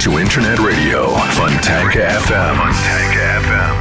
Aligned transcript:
to 0.00 0.16
Internet 0.18 0.58
Radio 0.58 1.04
Fontanka 1.36 2.00
FM. 2.24 2.56
Fontanka 2.56 3.24
FM. 3.44 3.74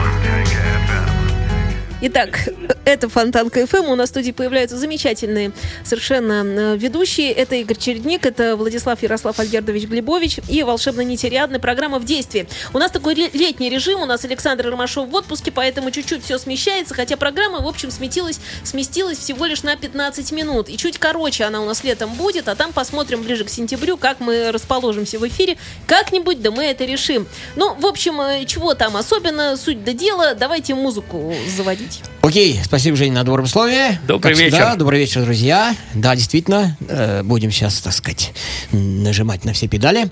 Итак, 2.02 2.50
это 2.85 3.09
Фонтанка 3.09 3.67
ФМ. 3.67 3.85
У 3.91 3.95
нас 3.95 4.09
в 4.09 4.13
студии 4.13 4.33
появляются 4.33 4.77
замечательные 4.77 5.53
совершенно 5.85 6.45
э, 6.45 6.77
ведущие. 6.77 7.33
Это 7.33 7.57
Игорь 7.57 7.77
Чередник, 7.77 8.27
это 8.27 8.57
Владислав 8.57 9.03
Ярослав 9.03 9.39
Альгердович 9.39 9.85
Глебович 9.85 10.41
и 10.49 10.63
«Волшебная 10.63 11.05
Нетериадная» 11.05 11.61
программа 11.61 11.99
«В 11.99 12.05
действии». 12.05 12.47
У 12.73 12.79
нас 12.79 12.91
такой 12.91 13.15
летний 13.15 13.71
режим, 13.71 14.01
у 14.01 14.07
нас 14.07 14.25
Александр 14.25 14.69
Ромашов 14.69 15.09
в 15.09 15.15
отпуске, 15.15 15.51
поэтому 15.51 15.91
чуть-чуть 15.91 16.25
все 16.25 16.39
смещается, 16.39 16.95
хотя 16.95 17.17
программа, 17.17 17.61
в 17.61 17.67
общем, 17.67 17.91
сместилась, 17.91 18.41
сместилась 18.65 19.19
всего 19.19 19.47
лишь 19.47 19.63
на 19.63 19.77
15 19.77 20.33
минут. 20.33 20.69
И 20.69 20.77
чуть 20.77 20.99
короче 20.99 21.45
она 21.45 21.61
у 21.61 21.67
нас 21.67 21.85
летом 21.85 22.15
будет, 22.15 22.49
а 22.49 22.55
там 22.55 22.73
посмотрим 22.73 23.23
ближе 23.23 23.45
к 23.45 23.51
сентябрю, 23.51 23.97
как 23.97 24.21
мы 24.21 24.51
расположимся 24.53 25.19
в 25.19 25.27
эфире. 25.29 25.57
Как-нибудь, 25.87 26.41
да 26.43 26.51
мы 26.51 26.65
это 26.65 26.85
решим. 26.85 27.27
Ну, 27.57 27.75
в 27.75 27.87
общем, 27.87 28.21
э, 28.21 28.45
чего 28.47 28.75
там 28.75 28.97
особенно, 28.97 29.57
суть 29.57 29.85
до 29.85 29.93
дела, 29.93 30.35
давайте 30.35 30.75
музыку 30.75 31.35
заводить. 31.57 32.03
Окей, 32.23 32.60
спасибо, 32.65 32.97
Женя, 32.97 33.15
на 33.15 33.25
добром 33.25 33.47
слове. 33.47 33.99
Добрый 34.07 34.35
Как 34.35 34.41
всегда, 34.43 34.59
вечер. 34.67 34.79
добрый 34.79 35.01
вечер, 35.01 35.23
друзья. 35.25 35.75
Да, 35.95 36.15
действительно, 36.15 36.77
э, 36.89 37.23
будем 37.23 37.51
сейчас, 37.51 37.81
так 37.81 37.93
сказать, 37.93 38.33
нажимать 38.73 39.45
на 39.45 39.53
все 39.53 39.69
педали. 39.69 40.11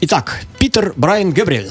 Итак, 0.00 0.40
Питер 0.58 0.92
Брайан 0.96 1.32
Габриэль. 1.32 1.70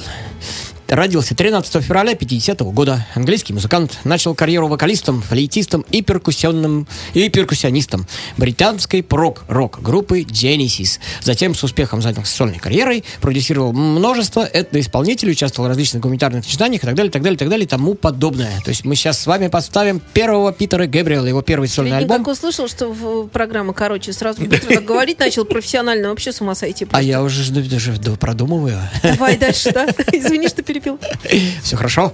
Родился 0.92 1.36
13 1.36 1.82
февраля 1.82 2.16
50 2.16 2.60
года. 2.74 3.08
Английский 3.16 3.54
музыкант. 3.54 3.98
Начал 4.04 4.36
карьеру 4.36 4.68
вокалистом, 4.68 5.22
флейтистом 5.22 5.86
и, 5.90 6.02
перкуссионным, 6.02 6.86
и 7.14 7.30
перкуссионистом 7.30 8.06
британской 8.36 9.02
прок-рок-группы 9.02 10.24
Genesis. 10.24 11.00
Затем 11.22 11.56
с 11.56 11.64
успехом 11.64 12.02
занялся 12.02 12.36
сольной 12.36 12.60
карьерой, 12.60 13.06
продюсировал 13.22 13.72
множество 13.72 14.42
этноисполнителей, 14.42 15.32
участвовал 15.32 15.68
в 15.68 15.70
различных 15.70 16.04
гуманитарных 16.04 16.44
начинаниях 16.44 16.84
и 16.84 16.86
так 16.86 16.96
далее, 16.96 17.10
так 17.10 17.22
далее, 17.22 17.38
так 17.38 17.48
далее, 17.48 17.64
и 17.66 17.70
тому 17.70 17.94
подобное. 17.94 18.60
То 18.66 18.70
есть 18.70 18.84
мы 18.84 18.96
сейчас 18.96 19.18
с 19.18 19.26
вами 19.26 19.48
поставим 19.48 20.02
первого 20.14 20.52
Питера 20.52 20.88
Габриэла, 20.88 21.26
его 21.26 21.42
первый 21.42 21.70
сольный 21.70 21.92
Леонид, 21.92 22.12
альбом. 22.12 22.26
как 22.26 22.34
услышал, 22.34 22.68
что 22.68 22.90
в 22.90 23.30
программа 23.30 23.72
короче, 23.72 24.12
сразу 24.12 24.42
быстро 24.42 24.74
так 24.76 24.84
говорить 24.84 25.20
начал 25.20 25.46
профессионально, 25.46 26.10
вообще 26.10 26.34
с 26.34 26.42
ума 26.42 26.54
сойти. 26.54 26.86
А 26.92 27.02
я 27.02 27.24
уже 27.24 27.44
ж- 27.44 27.52
даже 27.52 27.94
да, 27.98 28.12
продумываю. 28.18 28.78
Давай 29.04 29.38
дальше, 29.38 29.72
да? 29.72 29.86
Извини, 30.12 30.50
что 30.50 30.62
перебил. 30.62 30.81
Все 31.64 31.76
хорошо. 31.76 32.14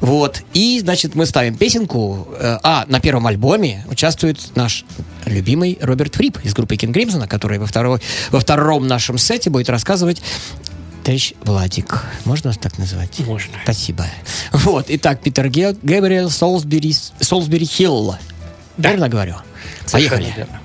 Вот. 0.00 0.42
И, 0.52 0.80
значит, 0.80 1.14
мы 1.14 1.24
ставим 1.24 1.56
песенку. 1.56 2.28
э, 2.38 2.58
А, 2.62 2.84
на 2.88 3.00
первом 3.00 3.26
альбоме 3.26 3.84
участвует 3.90 4.38
наш 4.54 4.84
любимый 5.24 5.78
Роберт 5.80 6.16
Фрип 6.16 6.38
из 6.44 6.52
группы 6.52 6.76
Кинг 6.76 6.92
Гримсона, 6.94 7.26
который 7.26 7.58
во, 7.58 7.66
второй, 7.66 8.00
во 8.30 8.40
втором 8.40 8.86
нашем 8.86 9.16
сете 9.16 9.48
будет 9.50 9.70
рассказывать 9.70 10.20
Товарищ 11.04 11.32
Владик. 11.42 12.02
Можно 12.24 12.50
вас 12.50 12.58
так 12.58 12.76
называть? 12.78 13.18
Можно. 13.20 13.54
Спасибо. 13.62 14.04
Вот. 14.52 14.86
Итак, 14.88 15.20
Питер 15.22 15.48
Ге- 15.48 15.76
Габриэл 15.82 16.28
Солсбери, 16.30 16.94
Солсбери 17.20 17.64
Хилл. 17.66 18.16
Да. 18.76 18.90
Верно 18.90 19.08
говорю? 19.08 19.36
Совершенно 19.86 20.16
Поехали. 20.18 20.34
верно. 20.36 20.60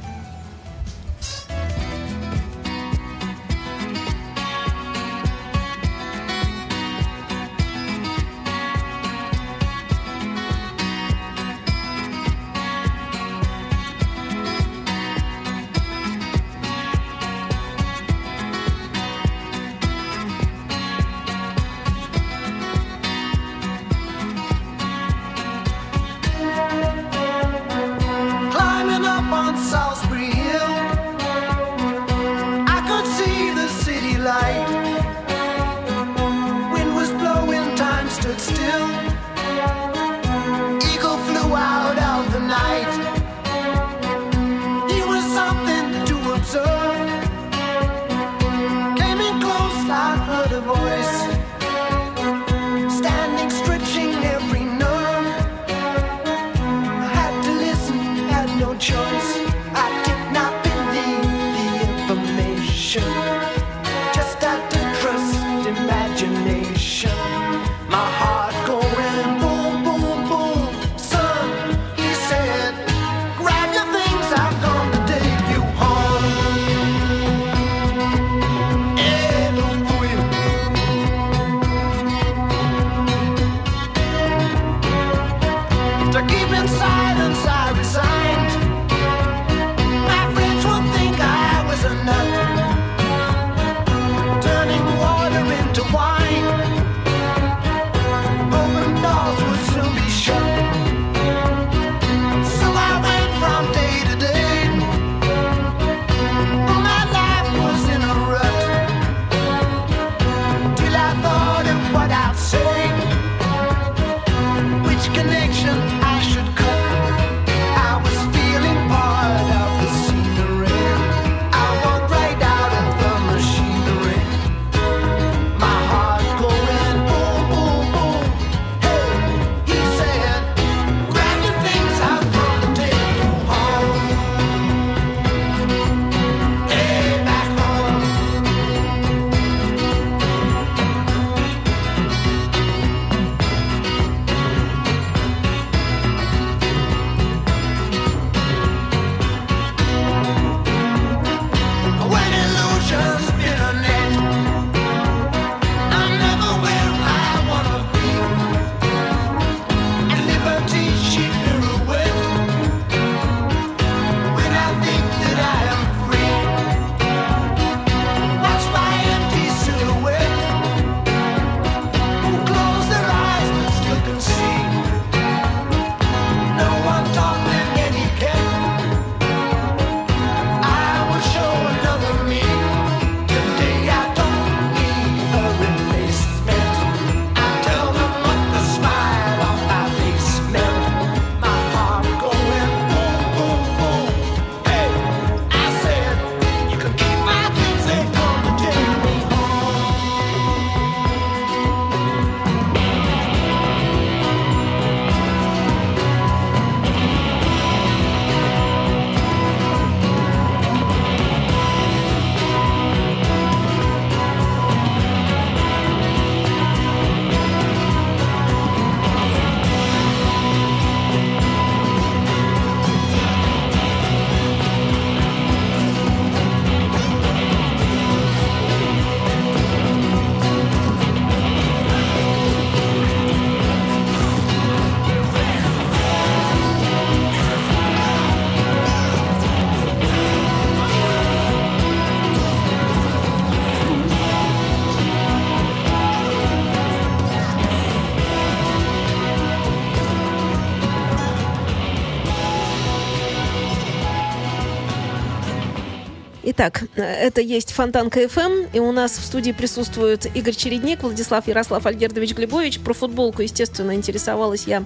Итак, 256.59 256.83
это 256.97 257.39
есть 257.39 257.71
Фонтанка 257.71 258.27
ФМ, 258.27 258.67
и 258.73 258.79
у 258.79 258.91
нас 258.91 259.13
в 259.13 259.23
студии 259.23 259.53
присутствуют 259.53 260.25
Игорь 260.35 260.53
Чередник, 260.53 261.03
Владислав 261.03 261.47
Ярослав 261.47 261.85
Альгердович 261.85 262.33
Глебович. 262.33 262.79
Про 262.79 262.93
футболку, 262.93 263.41
естественно, 263.41 263.95
интересовалась 263.95 264.65
я 264.67 264.83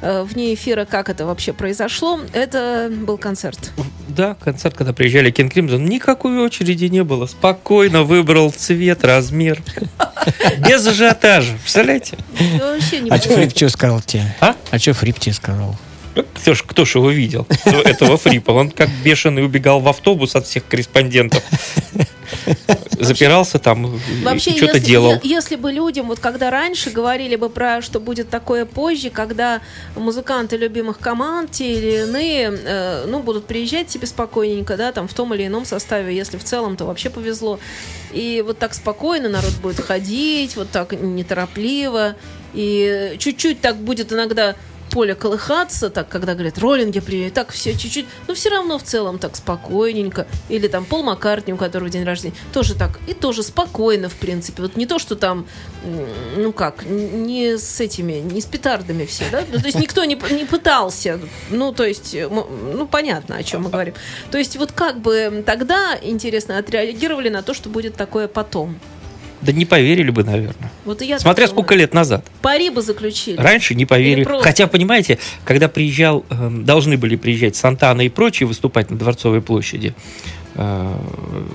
э, 0.00 0.24
вне 0.24 0.52
эфира, 0.52 0.84
как 0.84 1.08
это 1.08 1.24
вообще 1.24 1.52
произошло. 1.52 2.18
Это 2.32 2.90
был 2.92 3.18
концерт. 3.18 3.70
Да, 4.08 4.34
концерт, 4.34 4.74
когда 4.74 4.92
приезжали 4.92 5.30
King 5.30 5.48
Crimson, 5.48 5.84
никакой 5.84 6.36
очереди 6.44 6.86
не 6.86 7.04
было. 7.04 7.26
Спокойно 7.26 8.02
выбрал 8.02 8.50
цвет, 8.50 9.04
размер. 9.04 9.62
Без 10.58 10.84
ажиотажа. 10.84 11.52
Представляете? 11.62 12.18
А 13.10 13.18
что. 13.18 13.34
Фрип 13.34 13.70
сказал 13.70 14.00
тебе? 14.00 14.24
А? 14.40 14.56
А 14.72 14.78
что 14.80 14.92
Фрип 14.92 15.20
тебе 15.20 15.34
сказал? 15.34 15.76
Кто 16.14 16.54
ж, 16.54 16.62
кто 16.66 16.84
ж 16.84 16.96
его 16.96 17.10
видел, 17.10 17.46
этого 17.64 18.16
Фрипа? 18.16 18.50
Он 18.50 18.70
как 18.70 18.88
бешеный 19.04 19.44
убегал 19.44 19.80
в 19.80 19.88
автобус 19.88 20.36
от 20.36 20.46
всех 20.46 20.66
корреспондентов. 20.66 21.42
Запирался 22.98 23.58
там 23.58 23.98
что-то 24.38 24.76
если, 24.76 24.78
делал. 24.78 25.20
если 25.22 25.56
бы 25.56 25.72
людям, 25.72 26.06
вот 26.06 26.18
когда 26.18 26.50
раньше 26.50 26.90
говорили 26.90 27.36
бы 27.36 27.50
про, 27.50 27.82
что 27.82 28.00
будет 28.00 28.30
такое 28.30 28.64
позже, 28.64 29.10
когда 29.10 29.60
музыканты 29.96 30.56
любимых 30.56 30.98
команд, 30.98 31.50
те 31.50 31.72
или 31.72 32.02
иные, 32.02 32.52
э, 32.52 33.04
ну, 33.06 33.20
будут 33.20 33.46
приезжать 33.46 33.90
себе 33.90 34.06
спокойненько, 34.06 34.76
да, 34.76 34.92
там, 34.92 35.08
в 35.08 35.14
том 35.14 35.34
или 35.34 35.46
ином 35.46 35.64
составе, 35.64 36.14
если 36.14 36.36
в 36.36 36.44
целом, 36.44 36.76
то 36.76 36.84
вообще 36.84 37.10
повезло. 37.10 37.58
И 38.12 38.42
вот 38.46 38.58
так 38.58 38.74
спокойно 38.74 39.28
народ 39.28 39.52
будет 39.62 39.80
ходить, 39.80 40.56
вот 40.56 40.70
так 40.70 40.92
неторопливо, 40.92 42.14
и 42.54 43.16
чуть-чуть 43.18 43.60
так 43.60 43.76
будет 43.76 44.12
иногда 44.12 44.54
поле 44.92 45.14
колыхаться, 45.14 45.90
так, 45.90 46.08
когда 46.08 46.34
говорят, 46.34 46.58
роллинги 46.58 47.00
приедут, 47.00 47.34
так 47.34 47.50
все 47.50 47.74
чуть-чуть, 47.74 48.06
но 48.28 48.34
все 48.34 48.50
равно 48.50 48.78
в 48.78 48.82
целом 48.82 49.18
так 49.18 49.36
спокойненько. 49.36 50.26
Или 50.48 50.68
там 50.68 50.84
Пол 50.84 51.02
Маккартни, 51.02 51.52
у 51.52 51.56
которого 51.56 51.88
день 51.88 52.04
рождения, 52.04 52.34
тоже 52.52 52.74
так, 52.74 53.00
и 53.06 53.14
тоже 53.14 53.42
спокойно, 53.42 54.08
в 54.08 54.14
принципе. 54.14 54.62
Вот 54.62 54.76
не 54.76 54.86
то, 54.86 54.98
что 54.98 55.16
там, 55.16 55.46
ну 56.36 56.52
как, 56.52 56.84
не 56.84 57.56
с 57.56 57.80
этими, 57.80 58.14
не 58.14 58.40
с 58.40 58.44
петардами 58.44 59.06
все, 59.06 59.24
да? 59.32 59.42
Ну, 59.50 59.58
то 59.58 59.66
есть 59.66 59.78
никто 59.78 60.04
не, 60.04 60.18
не 60.30 60.44
пытался, 60.44 61.18
ну, 61.50 61.72
то 61.72 61.84
есть, 61.84 62.14
э, 62.14 62.28
ну, 62.28 62.86
понятно, 62.86 63.36
о 63.36 63.42
чем 63.42 63.62
мы 63.62 63.70
говорим. 63.70 63.94
То 64.30 64.38
есть 64.38 64.56
вот 64.56 64.72
как 64.72 65.00
бы 65.00 65.42
тогда, 65.46 65.98
интересно, 66.00 66.58
отреагировали 66.58 67.30
на 67.30 67.42
то, 67.42 67.54
что 67.54 67.70
будет 67.70 67.94
такое 67.96 68.28
потом. 68.28 68.78
Да 69.42 69.52
не 69.52 69.64
поверили 69.64 70.10
бы, 70.10 70.22
наверное. 70.24 70.70
Вот 70.84 71.02
и 71.02 71.06
я 71.06 71.18
Смотря 71.18 71.46
думаю. 71.46 71.58
сколько 71.64 71.74
лет 71.74 71.92
назад. 71.94 72.24
Пари 72.42 72.70
бы 72.70 72.80
заключили. 72.80 73.36
Раньше 73.36 73.74
не 73.74 73.86
поверили. 73.86 74.20
Или 74.20 74.24
просто- 74.24 74.44
Хотя, 74.44 74.66
понимаете, 74.68 75.18
когда 75.44 75.68
приезжал, 75.68 76.24
эм, 76.30 76.64
должны 76.64 76.96
были 76.96 77.16
приезжать 77.16 77.56
Сантана 77.56 78.02
и 78.02 78.08
прочие 78.08 78.46
выступать 78.46 78.90
на 78.90 78.96
Дворцовой 78.98 79.40
площади, 79.42 79.94
э, 80.54 80.94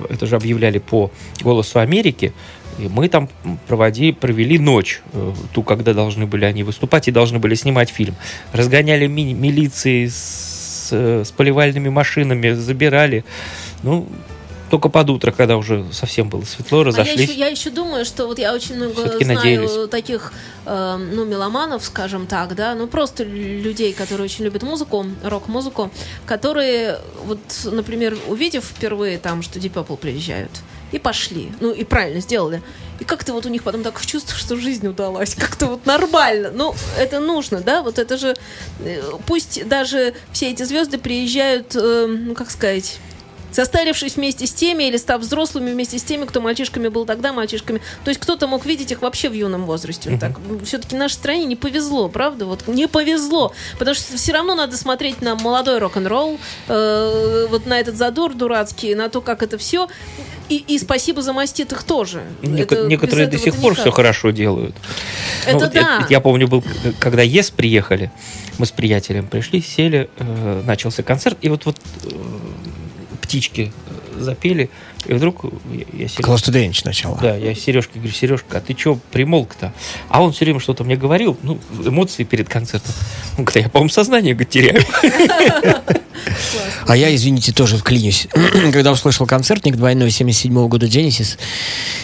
это 0.09 0.25
же 0.25 0.35
объявляли 0.35 0.79
по 0.79 1.11
«Голосу 1.41 1.79
Америки», 1.79 2.33
и 2.79 2.87
мы 2.89 3.07
там 3.09 3.29
проводи, 3.67 4.11
провели 4.11 4.59
ночь, 4.59 5.01
э, 5.13 5.33
ту, 5.53 5.63
когда 5.63 5.93
должны 5.93 6.25
были 6.27 6.45
они 6.45 6.63
выступать 6.63 7.07
и 7.07 7.11
должны 7.11 7.39
были 7.39 7.55
снимать 7.55 7.89
фильм. 7.89 8.15
Разгоняли 8.53 9.07
ми- 9.07 9.33
милиции 9.33 10.07
с, 10.07 10.89
э, 10.91 11.23
с 11.25 11.31
поливальными 11.31 11.89
машинами, 11.89 12.51
забирали. 12.51 13.23
Ну, 13.83 14.07
только 14.69 14.89
под 14.89 15.09
утро, 15.09 15.31
когда 15.31 15.57
уже 15.57 15.85
совсем 15.91 16.29
было 16.29 16.43
светло, 16.43 16.79
А 16.79 16.81
я 16.81 16.87
разошлись. 16.87 17.29
еще, 17.29 17.39
я 17.39 17.47
еще 17.47 17.69
думаю, 17.69 18.05
что 18.05 18.27
вот 18.27 18.39
я 18.39 18.53
очень 18.53 18.75
много 18.75 19.01
знаю 19.19 19.35
надеялись. 19.35 19.89
таких, 19.89 20.33
э, 20.65 20.97
ну, 21.13 21.25
меломанов, 21.25 21.83
скажем 21.83 22.27
так, 22.27 22.55
да, 22.55 22.75
ну, 22.75 22.87
просто 22.87 23.23
людей, 23.23 23.93
которые 23.93 24.25
очень 24.25 24.45
любят 24.45 24.63
музыку, 24.63 25.05
рок-музыку, 25.23 25.91
которые, 26.25 26.99
вот, 27.25 27.39
например, 27.65 28.17
увидев 28.27 28.63
впервые 28.65 29.17
там, 29.17 29.41
что 29.41 29.59
Deep 29.59 29.73
Purple 29.73 29.97
приезжают, 29.97 30.51
и 30.91 30.99
пошли, 30.99 31.51
ну, 31.59 31.71
и 31.71 31.83
правильно 31.83 32.21
сделали. 32.21 32.61
И 32.99 33.03
как-то 33.03 33.33
вот 33.33 33.45
у 33.45 33.49
них 33.49 33.63
потом 33.63 33.83
так 33.83 34.03
чувство, 34.05 34.35
что 34.37 34.55
жизнь 34.57 34.87
удалась, 34.87 35.35
как-то 35.35 35.67
вот 35.67 35.85
нормально. 35.85 36.51
Ну, 36.53 36.73
это 36.97 37.19
нужно, 37.19 37.61
да, 37.61 37.83
вот 37.83 37.99
это 37.99 38.17
же, 38.17 38.35
э, 38.79 39.01
пусть 39.25 39.67
даже 39.67 40.13
все 40.31 40.49
эти 40.51 40.63
звезды 40.63 40.97
приезжают, 40.97 41.75
э, 41.75 42.07
ну, 42.07 42.33
как 42.33 42.49
сказать, 42.49 42.99
состарившись 43.51 44.15
вместе 44.15 44.45
с 44.47 44.53
теми 44.53 44.83
или 44.85 44.97
став 44.97 45.21
взрослыми 45.21 45.71
вместе 45.71 45.97
с 45.99 46.03
теми, 46.03 46.25
кто 46.25 46.41
мальчишками 46.41 46.87
был 46.87 47.05
тогда 47.05 47.33
мальчишками. 47.33 47.81
То 48.03 48.09
есть 48.09 48.19
кто-то 48.19 48.47
мог 48.47 48.65
видеть 48.65 48.91
их 48.91 49.01
вообще 49.01 49.29
в 49.29 49.33
юном 49.33 49.65
возрасте. 49.65 50.09
Вот 50.09 50.19
так. 50.19 50.33
Все-таки 50.63 50.95
нашей 50.95 51.13
стране 51.13 51.45
не 51.45 51.55
повезло, 51.55 52.09
правда? 52.09 52.45
Вот 52.45 52.67
не 52.67 52.87
повезло. 52.87 53.53
Потому 53.79 53.95
что 53.95 54.17
все 54.17 54.31
равно 54.33 54.55
надо 54.55 54.77
смотреть 54.77 55.21
на 55.21 55.35
молодой 55.35 55.79
рок-н-ролл, 55.79 56.39
э, 56.67 57.47
вот 57.49 57.65
на 57.65 57.79
этот 57.79 57.95
задор 57.95 58.33
дурацкий, 58.33 58.95
на 58.95 59.09
то, 59.09 59.21
как 59.21 59.43
это 59.43 59.57
все. 59.57 59.87
И, 60.49 60.63
и 60.67 60.79
спасибо 60.79 61.21
за 61.21 61.33
маститых 61.33 61.83
тоже. 61.83 62.23
Нек- 62.41 62.61
Это- 62.73 62.87
Некоторые 62.87 63.27
до 63.27 63.37
сих 63.37 63.53
пор 63.55 63.71
никак. 63.71 63.83
все 63.83 63.91
хорошо 63.91 64.29
делают. 64.31 64.75
Это 65.45 65.57
вот 65.57 65.71
да. 65.73 65.79
Я, 65.79 66.05
я 66.09 66.19
помню, 66.21 66.47
был, 66.47 66.63
когда 66.99 67.21
ЕС 67.21 67.49
приехали, 67.51 68.11
мы 68.57 68.65
с 68.65 68.71
приятелем 68.71 69.27
пришли, 69.27 69.61
сели, 69.61 70.09
э, 70.17 70.61
начался 70.65 71.03
концерт, 71.03 71.37
и 71.41 71.49
вот, 71.49 71.65
вот 71.65 71.75
э, 72.05 72.09
птички 73.27 73.71
запели, 74.19 74.69
и 75.07 75.13
вдруг 75.13 75.45
я, 75.71 75.85
я 75.93 76.05
the 76.07 76.69
Edge 76.69 76.81
сначала. 76.81 77.17
Да, 77.21 77.35
я 77.35 77.53
Сережке 77.55 77.93
говорю, 77.99 78.13
Сережка, 78.13 78.57
а 78.57 78.61
ты 78.61 78.75
что 78.77 78.99
примолк-то? 79.11 79.73
А 80.09 80.21
он 80.21 80.31
все 80.33 80.45
время 80.45 80.59
что-то 80.59 80.83
мне 80.83 80.95
говорил, 80.95 81.37
ну, 81.43 81.59
эмоции 81.85 82.23
перед 82.23 82.49
концертом. 82.49 82.93
Он 83.37 83.45
говорит, 83.45 83.57
«А 83.57 83.59
я, 83.67 83.69
по-моему, 83.69 83.89
сознание 83.89 84.33
говорит, 84.33 84.49
теряю. 84.49 84.83
А 86.87 86.95
я, 86.95 87.13
извините, 87.13 87.51
тоже 87.51 87.77
вклинюсь. 87.77 88.27
Когда 88.73 88.91
услышал 88.91 89.25
концертник 89.25 89.75
двойной 89.75 90.09
77 90.09 90.67
года 90.67 90.85
Genesis, 90.85 91.37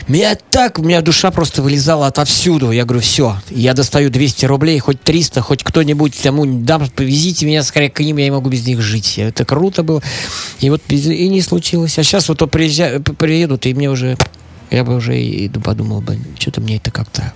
меня 0.08 0.36
так, 0.36 0.78
у 0.80 0.84
меня 0.84 1.02
душа 1.02 1.32
просто 1.32 1.62
вылезала 1.62 2.08
отовсюду. 2.08 2.72
Я 2.72 2.84
говорю, 2.86 3.02
все, 3.02 3.38
я 3.50 3.74
достаю 3.74 4.10
200 4.10 4.46
рублей, 4.46 4.80
хоть 4.80 5.02
300, 5.02 5.42
хоть 5.42 5.64
кто-нибудь 5.64 6.20
тому 6.22 6.46
дам, 6.46 6.90
повезите 6.90 7.46
меня 7.46 7.64
скорее 7.64 7.90
к 7.90 8.00
ним, 8.02 8.18
я 8.18 8.26
не 8.26 8.32
могу 8.32 8.50
без 8.50 8.66
них 8.68 8.82
жить. 8.82 9.18
Это 9.18 9.46
круто 9.46 9.84
было. 9.84 10.02
И 10.60 10.70
вот 10.70 10.82
и 10.90 11.28
не 11.30 11.42
случилось. 11.42 11.98
А 11.98 12.04
сейчас 12.04 12.28
вот 12.28 12.40
то 12.40 12.46
приезжа- 12.46 12.93
п- 12.93 12.93
приедут, 13.00 13.66
и 13.66 13.74
мне 13.74 13.90
уже, 13.90 14.18
я 14.70 14.84
бы 14.84 14.96
уже 14.96 15.20
и 15.20 15.50
подумал 15.50 16.02
бы, 16.02 16.18
что-то 16.40 16.62
мне 16.62 16.78
это 16.78 16.92
как-то... 16.92 17.34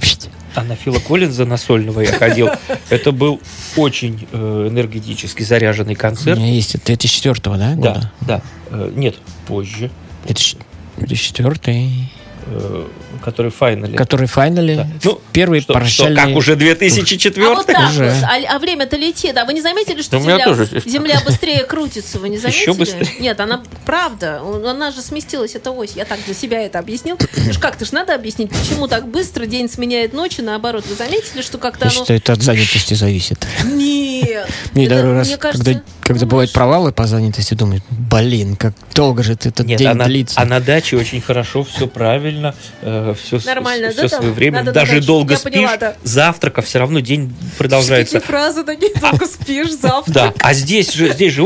А 0.56 0.64
на 0.64 0.76
Фила 0.76 0.98
Коллинза, 0.98 1.46
на 1.46 1.58
сольного 1.58 2.02
я 2.02 2.12
ходил. 2.12 2.50
Это 2.90 3.12
был 3.12 3.40
очень 3.76 4.28
э, 4.32 4.68
энергетически 4.72 5.44
заряженный 5.44 5.94
У 5.94 5.98
концерт. 5.98 6.40
меня 6.40 6.52
есть 6.52 6.84
2004 6.84 7.40
да, 7.58 7.76
года? 7.76 8.12
Да, 8.22 8.42
да. 8.42 8.42
Э, 8.72 8.92
Нет, 8.96 9.18
позже. 9.46 9.92
2004 10.26 11.60
э, 11.68 11.90
Который 13.24 13.52
в 13.52 13.56
файнале. 13.56 13.98
который 13.98 14.28
в 14.28 14.32
файнале, 14.32 14.76
Да. 14.76 14.88
Ну, 15.04 15.22
первый 15.34 15.62
Что, 15.62 15.74
прощальный... 15.74 16.16
что, 16.16 16.28
как 16.28 16.36
уже 16.38 16.56
2004 16.56 17.46
А 17.46 17.54
вот 17.54 17.66
так 17.66 17.90
Уже. 17.90 18.06
вот, 18.06 18.24
а, 18.24 18.56
а 18.56 18.60
время-то 18.60 18.96
летит. 18.96 19.38
А 19.38 19.46
вы 19.46 19.54
не 19.54 19.62
заметили, 19.62 20.02
что 20.02 20.12
Да 20.12 20.18
у 20.18 20.22
меня 20.22 20.38
земля, 20.38 20.46
тоже 20.46 20.82
земля 20.86 21.22
быстрее 21.26 21.64
крутится? 21.64 22.20
Вы 22.20 22.30
не 22.30 22.38
заметили? 22.38 22.62
Еще 22.62 22.74
быстрее. 22.74 23.08
Нет, 23.20 23.40
она 23.40 23.64
правда. 23.86 24.42
Она 24.66 24.92
же 24.92 25.02
сместилась, 25.02 25.56
эта 25.56 25.72
ось. 25.72 25.94
Я 25.96 26.06
так 26.06 26.20
для 26.26 26.34
себя 26.34 26.62
это 26.62 26.80
объяснил. 26.80 27.18
Ну 27.20 27.52
как-то 27.60 27.86
ж 27.86 27.92
надо 27.92 28.14
объяснить, 28.16 28.50
почему 28.50 28.88
так 28.88 29.08
быстро 29.08 29.46
день 29.46 29.70
сменяет 29.70 30.14
ночь, 30.14 30.40
и 30.40 30.42
наоборот. 30.42 30.86
Вы 30.88 30.96
заметили, 30.96 31.42
что 31.42 31.58
как-то 31.58 31.86
Я 31.86 31.92
оно... 31.92 32.00
считаю, 32.00 32.20
это 32.20 32.34
от 32.34 32.42
занятости 32.42 32.94
зависит. 32.94 33.46
Нет. 33.66 34.48
Мне 34.74 34.86
Это, 34.86 35.04
раз, 35.04 35.28
мне 35.28 35.38
кажется, 35.38 35.64
когда, 35.66 35.82
когда 36.08 36.24
ну, 36.24 36.32
бывают 36.32 36.54
провалы 36.54 36.94
по 36.94 37.06
занятости, 37.06 37.54
думаю, 37.54 37.82
блин, 37.90 38.56
как 38.56 38.74
долго 38.96 39.24
же 39.24 39.34
этот 39.34 39.60
Нет, 39.60 39.78
день 39.78 39.90
а 39.90 39.94
на, 39.94 40.06
длится. 40.06 40.40
а 40.40 40.46
на 40.46 40.62
даче 40.62 40.96
очень 40.96 41.20
хорошо, 41.20 41.66
все 41.66 41.86
правильно, 41.86 42.56
все, 42.80 43.40
Нормально, 43.46 43.92
все 43.92 44.08
да, 44.08 44.18
своевременно. 44.18 44.64
На 44.64 44.72
Даже 44.72 44.94
даче. 44.94 45.06
долго 45.06 45.34
Я 45.34 45.38
спишь, 45.38 45.52
поняла, 45.54 45.76
да. 45.76 45.96
завтрака 46.04 46.62
все 46.62 46.80
равно 46.80 47.02
день 47.02 47.36
продолжается. 47.58 48.14
Такие 48.22 48.26
фразы 48.26 48.64
такие, 48.64 48.94
долго 48.96 49.26
спишь, 49.26 49.74
завтра. 49.74 50.14
Да, 50.14 50.34
а 50.40 50.54
здесь 50.54 50.94
же, 50.94 51.12
здесь 51.12 51.34
же, 51.34 51.44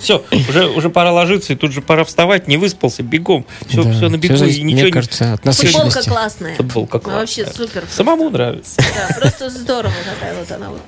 все, 0.00 0.24
уже, 0.48 0.66
уже 0.66 0.90
пора 0.90 1.12
ложиться, 1.12 1.52
и 1.52 1.56
тут 1.56 1.70
же 1.72 1.80
пора 1.80 2.04
вставать, 2.04 2.48
не 2.48 2.56
выспался, 2.56 3.04
бегом, 3.04 3.46
все, 3.68 3.84
Да, 3.84 3.92
все 3.92 4.08
на 4.08 4.16
бегу, 4.16 4.36
зависит, 4.36 4.58
и 4.58 4.62
ничего 4.64 4.80
мне 4.80 4.86
не- 4.86 4.90
кажется, 4.90 5.34
от 5.34 5.54
Футболка 5.54 6.02
классная. 6.02 6.56
Футболка 6.56 6.98
классная. 6.98 7.20
Вообще 7.20 7.46
супер. 7.46 7.84
Самому 7.88 8.28
нравится. 8.28 8.74
Да, 8.76 9.14
просто 9.20 9.50
здорово 9.50 9.94
такая 10.04 10.34
вот 10.34 10.50
она 10.50 10.70
вот. 10.70 10.82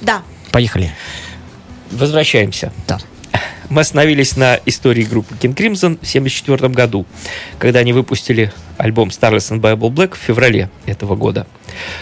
Да. 0.00 0.22
Поехали. 0.50 0.92
Возвращаемся. 1.90 2.72
Да. 2.86 2.98
Мы 3.68 3.82
остановились 3.82 4.36
на 4.36 4.58
истории 4.64 5.02
группы 5.02 5.34
King 5.34 5.54
Crimson 5.54 5.96
в 5.96 6.08
1974 6.08 6.68
году, 6.68 7.06
когда 7.58 7.80
они 7.80 7.92
выпустили 7.92 8.50
альбом 8.78 9.08
Starless 9.08 9.52
and 9.52 9.60
Bible 9.60 9.90
Black 9.90 10.14
в 10.14 10.18
феврале 10.18 10.70
этого 10.86 11.16
года. 11.16 11.46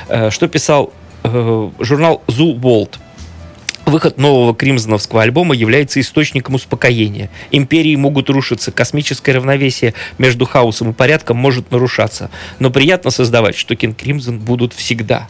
Э, 0.09 0.31
Что 0.31 0.47
писал 0.47 0.93
э, 1.25 1.71
журнал 1.81 2.23
Zoo 2.29 2.55
World. 2.61 2.99
Выход 3.85 4.19
нового 4.19 4.53
кримзоновского 4.55 5.23
альбома 5.23 5.55
является 5.55 6.01
источником 6.01 6.57
успокоения. 6.57 7.31
Империи 7.53 7.95
могут 7.95 8.29
рушиться, 8.31 8.73
космическое 8.73 9.33
равновесие 9.33 9.95
между 10.19 10.45
хаосом 10.45 10.91
и 10.91 10.93
порядком 10.93 11.37
может 11.37 11.71
нарушаться. 11.71 12.31
Но 12.59 12.71
приятно 12.71 13.11
создавать, 13.11 13.57
что 13.57 13.75
King 13.75 13.95
Crimson 13.95 14.39
будут 14.39 14.73
всегда. 14.73 15.29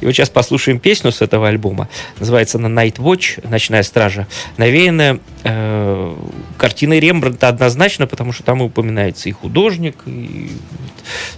И 0.00 0.06
вот 0.06 0.12
сейчас 0.12 0.30
послушаем 0.30 0.78
песню 0.78 1.12
с 1.12 1.22
этого 1.22 1.48
альбома. 1.48 1.88
Называется 2.18 2.58
она 2.58 2.68
Night 2.68 2.96
Watch, 2.96 3.46
Ночная 3.48 3.82
стража. 3.82 4.26
Навеянная 4.56 5.20
э, 5.44 6.16
картиной 6.56 7.00
Рембрандта 7.00 7.48
однозначно, 7.48 8.06
потому 8.06 8.32
что 8.32 8.44
там 8.44 8.62
упоминается 8.62 9.28
и 9.28 9.32
художник. 9.32 9.96
И... 10.06 10.52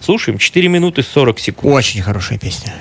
Слушаем. 0.00 0.38
4 0.38 0.69
минуты 0.69 1.02
40 1.02 1.38
секунд. 1.38 1.75
Очень 1.75 2.02
хорошая 2.02 2.38
песня. 2.38 2.75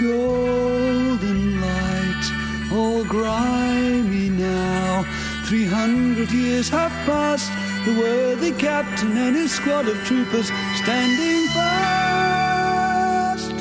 Golden 0.00 1.60
light, 1.60 2.24
all 2.72 3.04
grimy 3.04 4.28
now. 4.30 5.04
Three 5.46 5.66
hundred 5.66 6.30
years 6.32 6.68
have 6.68 6.92
passed. 7.06 7.50
The 7.84 8.00
worthy 8.00 8.50
captain 8.52 9.16
and 9.16 9.36
his 9.36 9.52
squad 9.52 9.86
of 9.86 9.96
troopers 10.04 10.50
standing 10.82 11.46
fast. 11.54 13.52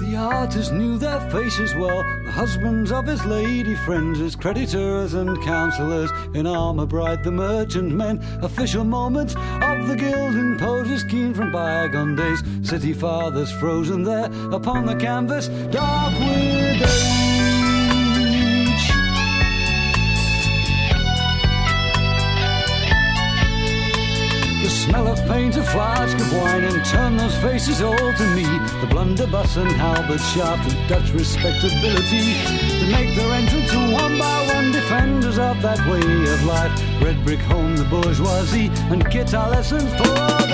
The 0.00 0.16
artist 0.16 0.72
knew 0.72 0.98
their 0.98 1.20
faces 1.30 1.76
well, 1.76 2.02
husbands 2.32 2.90
of 2.90 3.06
his 3.06 3.24
lady 3.26 3.74
friends, 3.74 4.18
his 4.18 4.34
creditors 4.34 5.14
and 5.14 5.40
counselors, 5.42 6.10
in 6.34 6.46
armor 6.46 6.86
bright, 6.86 7.22
the 7.22 7.30
merchantmen, 7.30 8.18
official 8.42 8.84
moments 8.84 9.34
of 9.34 9.86
the 9.86 9.96
guild 9.96 10.34
imposers 10.34 11.08
keen 11.08 11.34
from 11.34 11.52
bygone 11.52 12.16
days, 12.16 12.42
city 12.62 12.94
fathers 12.94 13.52
frozen 13.52 14.02
there 14.02 14.30
upon 14.50 14.86
the 14.86 14.96
canvas, 14.96 15.48
dark 15.70 16.12
with 16.20 17.31
smell 24.82 25.06
of 25.06 25.18
paint, 25.28 25.56
a 25.56 25.62
flask 25.62 26.18
of 26.18 26.32
wine, 26.32 26.64
and 26.64 26.84
turn 26.84 27.16
those 27.16 27.36
faces 27.36 27.80
all 27.80 28.12
to 28.14 28.26
me. 28.34 28.42
The 28.80 28.88
blunderbuss 28.90 29.56
and 29.56 29.70
halberd 29.70 30.20
shaft 30.20 30.66
of 30.66 30.88
Dutch 30.88 31.10
respectability 31.10 32.34
that 32.80 32.88
make 32.90 33.14
their 33.14 33.32
entrance 33.32 33.72
one 33.74 34.18
by 34.18 34.52
one 34.54 34.72
defenders 34.72 35.38
of 35.38 35.62
that 35.62 35.78
way 35.88 36.32
of 36.32 36.44
life. 36.44 36.72
Red 37.00 37.24
brick 37.24 37.40
home, 37.40 37.76
the 37.76 37.84
bourgeoisie, 37.84 38.70
and 38.90 39.08
guitar 39.08 39.50
lessons 39.50 39.90
for 39.94 40.51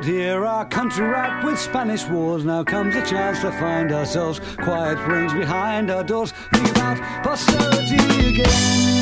suffered 0.00 0.12
here, 0.12 0.44
our 0.44 0.64
country 0.64 1.06
racked 1.06 1.44
with 1.44 1.58
Spanish 1.58 2.06
wars. 2.06 2.44
Now 2.44 2.64
comes 2.64 2.94
a 2.94 3.04
chance 3.04 3.40
to 3.40 3.50
find 3.52 3.92
ourselves 3.92 4.40
quiet 4.56 4.98
range 5.06 5.32
behind 5.32 5.90
our 5.90 6.04
doors. 6.04 6.32
Think 6.52 6.70
about 6.70 6.98
posterity 7.22 8.28
again. 8.30 8.99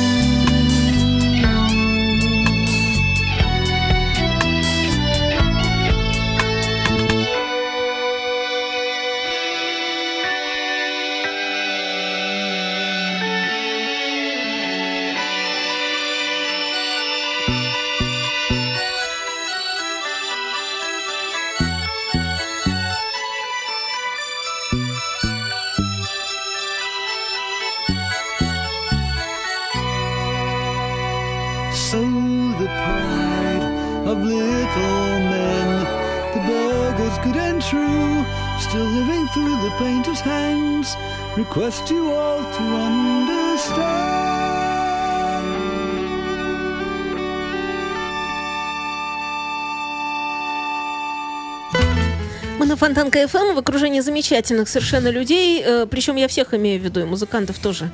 Мы 52.89 52.95
на 52.95 53.01
Фонтанка 53.01 53.27
ФМ 53.27 53.53
в 53.53 53.59
окружении 53.59 53.99
замечательных 53.99 54.67
совершенно 54.67 55.09
людей. 55.09 55.61
э, 55.63 55.85
Причем 55.85 56.15
я 56.15 56.27
всех 56.27 56.55
имею 56.55 56.81
в 56.81 56.83
виду, 56.83 57.01
и 57.01 57.03
музыкантов 57.03 57.59
тоже. 57.59 57.91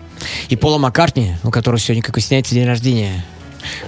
И 0.48 0.56
Пола 0.56 0.78
Маккартни, 0.78 1.34
у 1.44 1.52
которого 1.52 1.78
сегодня, 1.78 2.02
как 2.02 2.16
выясняется, 2.16 2.56
день 2.56 2.66
рождения. 2.66 3.26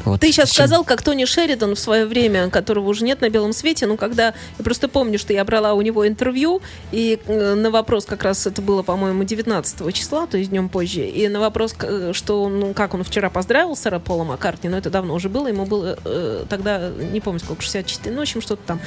Вот. 0.06 0.21
Ты 0.21 0.32
сейчас 0.32 0.50
Чем- 0.50 0.65
сказал, 0.65 0.84
как 0.84 1.02
Тони 1.02 1.26
Шеридан 1.26 1.76
в 1.76 1.80
свое 1.80 2.06
время, 2.06 2.50
которого 2.50 2.89
уже 2.89 3.04
нет 3.06 3.21
на 3.21 3.30
белом 3.30 3.54
свете, 3.54 3.88
ну, 3.88 3.97
когда... 3.97 4.34
Я 4.58 4.63
просто 4.63 4.88
помню, 4.88 5.19
что 5.19 5.34
я 5.34 5.43
брала 5.43 5.73
у 5.73 5.82
него 5.82 6.08
интервью, 6.08 6.62
и 6.91 7.19
э, 7.26 7.54
на 7.56 7.71
вопрос, 7.71 8.06
как 8.06 8.23
раз 8.23 8.47
это 8.47 8.62
было, 8.62 8.84
по-моему, 8.84 9.23
19 9.23 9.93
числа, 9.93 10.28
то 10.28 10.38
есть 10.38 10.50
днем 10.50 10.69
позже, 10.69 11.06
и 11.06 11.28
на 11.28 11.39
вопрос, 11.39 11.76
э, 11.82 12.12
что, 12.13 12.47
ну, 12.50 12.73
как 12.73 12.93
он 12.93 13.04
вчера 13.04 13.30
поздравил 13.30 13.76
сэра 13.76 14.00
Пола 14.00 14.23
Маккартни, 14.23 14.69
но 14.69 14.78
это 14.78 14.89
давно 14.89 15.13
уже 15.13 15.30
было, 15.30 15.47
ему 15.47 15.65
было 15.65 15.97
э, 16.04 16.45
тогда, 16.50 16.89
не 16.89 17.19
помню 17.19 17.39
сколько, 17.39 17.62
64, 17.62 18.13
ну, 18.13 18.19
в 18.19 18.21
общем, 18.23 18.41
что-то 18.41 18.62
там. 18.65 18.80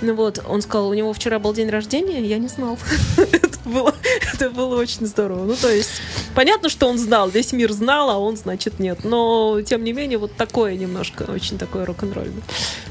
Ну, 0.00 0.14
вот, 0.14 0.42
он 0.48 0.62
сказал, 0.62 0.88
у 0.88 0.94
него 0.94 1.12
вчера 1.12 1.38
был 1.38 1.52
день 1.52 1.70
рождения, 1.70 2.20
я 2.20 2.38
не 2.38 2.48
знал. 2.48 2.78
Было, 3.66 3.92
это 4.32 4.50
было 4.50 4.76
очень 4.76 5.06
здорово. 5.06 5.44
Ну, 5.44 5.56
то 5.56 5.68
есть, 5.68 5.90
понятно, 6.34 6.68
что 6.68 6.88
он 6.88 6.98
знал, 6.98 7.28
весь 7.28 7.52
мир 7.52 7.72
знал, 7.72 8.10
а 8.10 8.18
он, 8.18 8.36
значит, 8.36 8.78
нет. 8.78 9.00
Но, 9.04 9.60
тем 9.62 9.84
не 9.84 9.92
менее, 9.92 10.18
вот 10.18 10.34
такое 10.36 10.76
немножко, 10.76 11.24
очень 11.24 11.58
такое 11.58 11.84
рок-н-ролльное. 11.84 12.42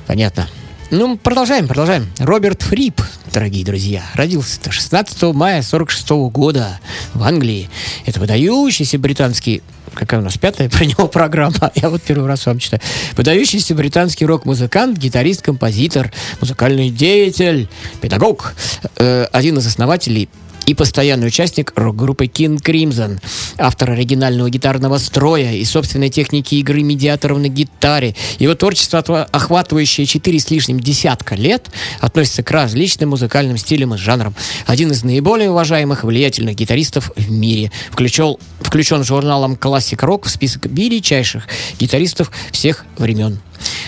Понятно. 0.05 0.47
Ну, 0.91 1.17
продолжаем, 1.17 1.67
продолжаем. 1.67 2.07
Роберт 2.19 2.61
Фрип, 2.61 3.01
дорогие 3.33 3.65
друзья, 3.65 4.03
родился 4.13 4.59
16 4.69 5.33
мая 5.33 5.63
46 5.63 6.09
года 6.31 6.79
в 7.13 7.23
Англии. 7.23 7.69
Это 8.05 8.19
выдающийся 8.19 8.99
британский... 8.99 9.63
Какая 9.93 10.19
у 10.19 10.23
нас 10.23 10.37
пятая 10.37 10.69
про 10.69 10.83
него 10.85 11.07
программа? 11.07 11.71
Я 11.75 11.89
вот 11.89 12.01
первый 12.01 12.27
раз 12.27 12.45
вам 12.45 12.59
читаю. 12.59 12.81
Выдающийся 13.15 13.73
британский 13.73 14.25
рок-музыкант, 14.25 14.97
гитарист, 14.97 15.41
композитор, 15.41 16.11
музыкальный 16.41 16.89
деятель, 16.89 17.69
педагог. 18.01 18.53
Э, 18.97 19.27
один 19.31 19.57
из 19.57 19.65
основателей 19.65 20.29
и 20.65 20.73
постоянный 20.73 21.27
участник 21.27 21.73
рок-группы 21.75 22.25
King 22.25 22.61
Crimson, 22.61 23.19
автор 23.57 23.91
оригинального 23.91 24.49
гитарного 24.49 24.97
строя 24.97 25.53
и 25.53 25.63
собственной 25.63 26.09
техники 26.09 26.55
игры 26.55 26.83
медиаторов 26.83 27.39
на 27.39 27.47
гитаре. 27.47 28.15
Его 28.39 28.55
творчество, 28.55 29.27
охватывающее 29.31 30.05
четыре 30.05 30.39
с 30.39 30.49
лишним 30.49 30.79
десятка 30.79 31.35
лет, 31.35 31.69
относится 31.99 32.43
к 32.43 32.51
различным 32.51 33.09
музыкальным 33.09 33.57
стилям 33.57 33.93
и 33.93 33.97
жанрам. 33.97 34.35
Один 34.65 34.91
из 34.91 35.03
наиболее 35.03 35.51
уважаемых 35.51 36.03
и 36.03 36.07
влиятельных 36.07 36.55
гитаристов 36.55 37.11
в 37.15 37.31
мире. 37.31 37.71
Включен, 37.91 38.37
включен 38.59 39.03
журналом 39.03 39.53
Classic 39.53 39.97
Rock 39.97 40.25
в 40.25 40.29
список 40.29 40.65
величайших 40.65 41.47
гитаристов 41.79 42.31
всех 42.51 42.85
времен. 42.97 43.39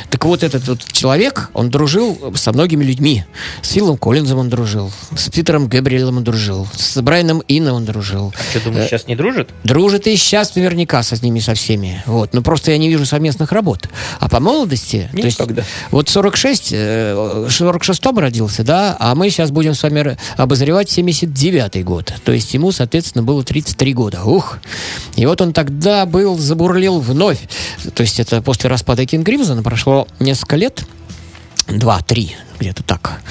Так 0.10 0.26
вот, 0.26 0.44
этот 0.44 0.68
вот 0.68 0.84
человек, 0.92 1.50
он 1.54 1.70
дружил 1.70 2.34
со 2.36 2.52
многими 2.52 2.84
людьми. 2.84 3.24
С 3.62 3.72
Филом 3.72 3.98
Коллинзом 3.98 4.40
он 4.40 4.50
дружил, 4.50 4.92
с 5.16 5.30
Питером 5.30 5.68
Гэбриэлем 5.68 6.18
он 6.18 6.24
дружил, 6.24 6.68
с 6.76 7.02
Брайаном 7.02 7.44
Инном 7.48 7.76
он 7.76 7.86
дружил. 7.86 8.34
Что, 8.52 8.62
думаешь, 8.62 8.90
сейчас 8.90 9.08
не 9.08 9.16
дружит? 9.16 9.50
Дружит 9.64 10.08
и 10.08 10.16
сейчас 10.16 10.56
наверняка 10.56 11.04
со 11.04 11.22
ними 11.24 11.40
со 11.40 11.54
всеми. 11.54 12.02
Вот. 12.06 12.34
Но 12.34 12.42
просто 12.42 12.72
я 12.72 12.78
не 12.78 12.90
вижу 12.90 13.06
совместных 13.06 13.52
работ. 13.52 13.90
А 14.20 14.30
по 14.30 14.40
молодости... 14.40 15.10
то 15.12 15.18
есть 15.18 15.40
Никогда. 15.40 15.64
вот 15.92 16.10
46, 16.10 16.70
э, 16.72 17.14
в 17.16 17.48
46-м 17.48 18.20
родился, 18.20 18.64
да, 18.64 18.96
а 19.00 19.16
мы 19.16 19.30
сейчас 19.30 19.52
будем 19.52 19.74
с 19.74 19.84
вами 19.84 20.18
обозревать 20.36 20.96
79-й 20.96 21.84
год. 21.84 22.14
То 22.24 22.32
есть 22.32 22.54
ему, 22.54 22.72
соответственно, 22.72 23.24
было 23.24 23.44
33 23.44 23.94
года. 23.94 24.24
Ух! 24.24 24.60
И 25.16 25.26
вот 25.26 25.42
он 25.42 25.54
тогда 25.54 26.06
был, 26.06 26.38
забурлил 26.38 27.00
вновь. 27.00 27.40
То 27.94 28.02
есть 28.02 28.20
это 28.20 28.42
после 28.42 28.70
распада 28.70 29.04
Crimson 29.04 29.62
прошло 29.68 30.08
несколько 30.22 30.56
лет. 30.56 30.86
Два, 31.68 32.00
три, 32.00 32.38
где-то 32.58 32.84
так. 32.84 33.22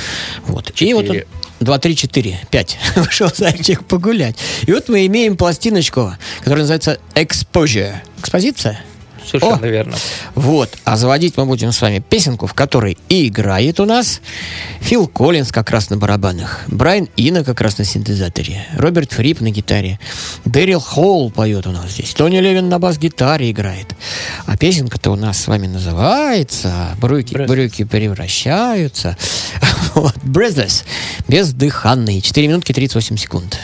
Вот. 0.47 0.71
И 0.83 0.93
вот 0.93 1.09
он, 1.09 1.17
Четыре. 1.17 1.27
2, 1.61 1.79
3, 1.79 1.97
4, 1.97 2.41
5. 2.51 2.79
Вышел 2.97 3.31
зайчик 3.35 3.87
погулять. 3.87 4.37
И 4.67 4.73
вот 4.73 4.91
мы 4.91 5.07
имеем 5.07 5.39
пластиночку, 5.39 6.13
которая 6.41 6.65
называется 6.65 6.99
Exposure. 7.15 7.95
Экспозиция? 8.19 8.79
Совершенно 9.27 9.67
О! 9.67 9.69
верно. 9.69 9.97
Вот. 10.35 10.71
А 10.85 10.97
заводить 10.97 11.37
мы 11.37 11.47
будем 11.47 11.73
с 11.73 11.81
вами 11.81 11.99
песенку, 11.99 12.47
в 12.47 12.55
которой 12.55 12.97
и 13.09 13.29
играет 13.29 13.81
у 13.81 13.85
нас 13.85 14.21
Фил 14.81 15.09
Коллинз 15.09 15.53
как 15.53 15.71
раз 15.71 15.91
на 15.91 15.97
барабанах, 15.97 16.63
Брайан 16.69 17.09
Ина 17.17 17.45
как 17.45 17.61
раз 17.61 17.79
на 17.79 17.85
синтезаторе, 17.85 18.67
Роберт 18.77 19.13
Фрип 19.13 19.41
на 19.41 19.51
гитаре, 19.51 19.99
Дэрил 20.45 20.81
Холл 20.81 21.31
поет 21.31 21.67
у 21.67 21.73
нас 21.73 21.91
здесь, 21.93 22.15
Тони 22.15 22.39
Левин 22.39 22.69
на 22.69 22.79
бас-гитаре 22.79 23.51
играет. 23.51 23.95
А 24.47 24.57
песенка-то 24.57 25.11
у 25.11 25.17
нас 25.17 25.39
с 25.39 25.49
вами 25.49 25.67
называется 25.67 26.97
«Брюки, 27.01 27.35
брюки 27.35 27.85
превращаются». 27.85 29.17
Вот. 29.95 30.15
Breathless. 30.17 30.85
Бездыханный. 31.27 32.21
4 32.21 32.49
минутки 32.49 32.73
38 32.73 33.17
секунд. 33.17 33.59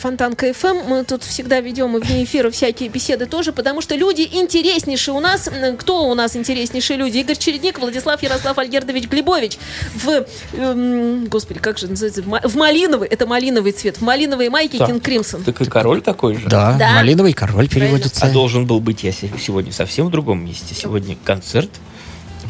Фонтанка 0.00 0.34
ФМ. 0.34 0.78
Мы 0.88 1.04
тут 1.04 1.22
всегда 1.24 1.60
ведем 1.60 1.96
и 1.96 2.00
вне 2.00 2.24
эфира 2.24 2.50
всякие 2.50 2.88
беседы 2.88 3.26
тоже, 3.26 3.52
потому 3.52 3.80
что 3.82 3.94
люди 3.96 4.22
интереснейшие 4.32 5.14
у 5.14 5.20
нас. 5.20 5.48
Кто 5.78 6.08
у 6.08 6.14
нас 6.14 6.36
интереснейшие 6.36 6.96
люди? 6.96 7.18
Игорь 7.18 7.36
Чередник, 7.36 7.78
Владислав 7.78 8.22
Ярослав 8.22 8.56
Альгердович 8.58 9.08
Глебович. 9.08 9.58
В, 9.94 10.24
эм, 10.54 11.26
господи, 11.26 11.60
как 11.60 11.78
же 11.78 11.88
называется? 11.88 12.22
В 12.22 12.28
ма- 12.28 12.40
В 12.44 12.56
малиновый, 12.56 13.08
это 13.08 13.26
малиновый 13.26 13.72
цвет. 13.72 13.98
В 13.98 14.02
малиновой 14.02 14.48
майке 14.48 14.78
Так. 14.78 14.88
King 14.88 15.02
Crimson. 15.02 15.44
Так 15.44 15.60
и 15.60 15.64
король 15.66 16.00
такой 16.00 16.36
же. 16.36 16.48
Да, 16.48 16.76
Да. 16.78 16.92
малиновый 16.94 17.32
король 17.34 17.68
переводится. 17.68 18.24
А 18.24 18.30
должен 18.30 18.66
был 18.66 18.80
быть 18.80 19.04
я 19.04 19.12
се- 19.12 19.30
сегодня 19.38 19.72
совсем 19.72 20.06
в 20.06 20.10
другом 20.10 20.44
месте. 20.44 20.74
Сегодня 20.74 21.16
концерт 21.24 21.68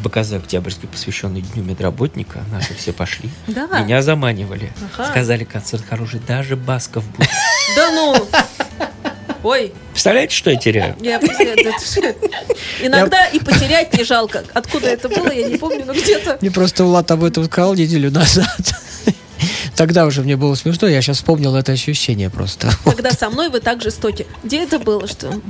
БКЗ 0.03 0.35
Октябрьский, 0.35 0.89
посвященный 0.89 1.43
Дню 1.43 1.63
медработника. 1.63 2.43
Наши 2.51 2.75
все 2.75 2.93
пошли. 2.93 3.31
Да. 3.47 3.81
Меня 3.81 4.03
заманивали. 4.03 4.73
Ага. 4.97 5.11
Сказали, 5.11 5.45
концерт 5.45 5.85
хороший, 5.89 6.21
даже 6.21 6.57
Басков 6.57 7.05
будет. 7.17 7.29
Да 7.77 7.91
ну! 7.91 8.29
Ой, 9.43 9.73
Представляете, 9.93 10.35
что 10.37 10.51
я 10.51 10.57
теряю? 10.57 10.97
я 11.01 11.19
Иногда 12.83 13.27
и 13.27 13.39
потерять 13.39 13.97
не 13.97 14.05
жалко. 14.05 14.45
Откуда 14.55 14.89
это 14.89 15.09
было, 15.09 15.31
я 15.33 15.49
не 15.49 15.57
помню, 15.57 15.85
но 15.87 15.93
где-то. 15.93 16.39
Мне 16.41 16.51
просто 16.51 16.85
Влад 16.85 17.11
об 17.11 17.25
этом 17.25 17.45
сказал 17.45 17.75
неделю 17.75 18.11
назад. 18.11 18.47
Тогда 19.77 20.05
уже 20.05 20.21
мне 20.23 20.37
было 20.37 20.55
смешно, 20.57 20.89
я 20.89 21.01
сейчас 21.01 21.17
вспомнил 21.19 21.57
это 21.57 21.73
ощущение 21.73 22.29
просто. 22.29 22.71
Когда 22.85 23.13
со 23.13 23.31
мной 23.31 23.49
вы 23.49 23.61
так 23.61 23.81
жестоки. 23.81 24.27
Где 24.45 24.63
это 24.65 24.79
было, 24.79 25.07
что 25.07 25.41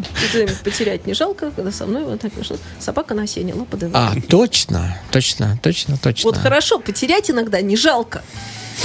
потерять 0.63 1.05
не 1.05 1.15
жалко, 1.15 1.51
когда 1.51 1.73
со 1.73 1.87
мной 1.87 2.05
вот 2.05 2.21
так 2.21 2.33
что 2.43 2.57
собака 2.79 3.15
на 3.15 3.27
сене, 3.27 3.55
лапа. 3.55 3.77
А, 3.93 4.15
точно, 4.29 4.97
точно, 5.11 5.59
точно, 5.61 5.99
точно. 5.99 6.31
Вот 6.31 6.37
хорошо, 6.37 6.79
потерять 6.79 7.29
иногда 7.29 7.61
не 7.61 7.77
жалко. 7.77 8.23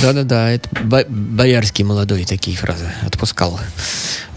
Да-да-да, 0.02 0.52
это 0.52 0.70
Бо- 0.84 1.06
Боярский 1.08 1.84
молодой 1.84 2.26
такие 2.26 2.58
фразы 2.58 2.92
отпускал. 3.06 3.60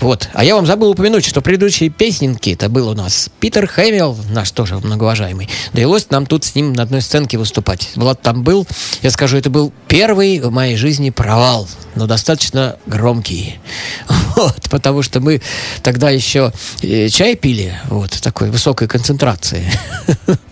Вот. 0.01 0.29
А 0.33 0.45
я 0.45 0.55
вам 0.55 0.67
забыл 0.67 0.91
упомянуть, 0.91 1.25
что 1.25 1.41
предыдущие 1.41 1.91
песенки 1.91 2.51
это 2.51 2.69
был 2.69 2.89
у 2.89 2.95
нас 2.95 3.31
Питер 3.41 3.67
Хэмилл, 3.67 4.17
наш 4.31 4.51
тоже 4.53 4.77
многоуважаемый. 4.77 5.49
Довелось 5.73 6.09
нам 6.11 6.27
тут 6.27 6.45
с 6.45 6.55
ним 6.55 6.73
на 6.73 6.85
одной 6.85 7.03
сценке 7.03 7.37
выступать. 7.39 7.91
Влад 7.97 8.23
там 8.23 8.45
был. 8.45 8.67
Я 9.03 9.11
скажу, 9.11 9.37
это 9.37 9.51
был 9.51 9.73
первый 9.89 10.39
в 10.41 10.51
моей 10.53 10.77
жизни 10.77 11.11
провал, 11.11 11.69
но 11.95 12.07
достаточно 12.07 12.77
громкий. 12.87 13.59
Вот, 14.39 14.71
потому 14.71 15.03
что 15.03 15.19
мы 15.19 15.43
тогда 15.83 16.11
еще 16.11 16.53
э, 16.81 17.09
чай 17.09 17.35
пили, 17.35 17.77
вот, 17.89 18.11
такой 18.23 18.51
высокой 18.53 18.87
концентрации. 18.87 19.69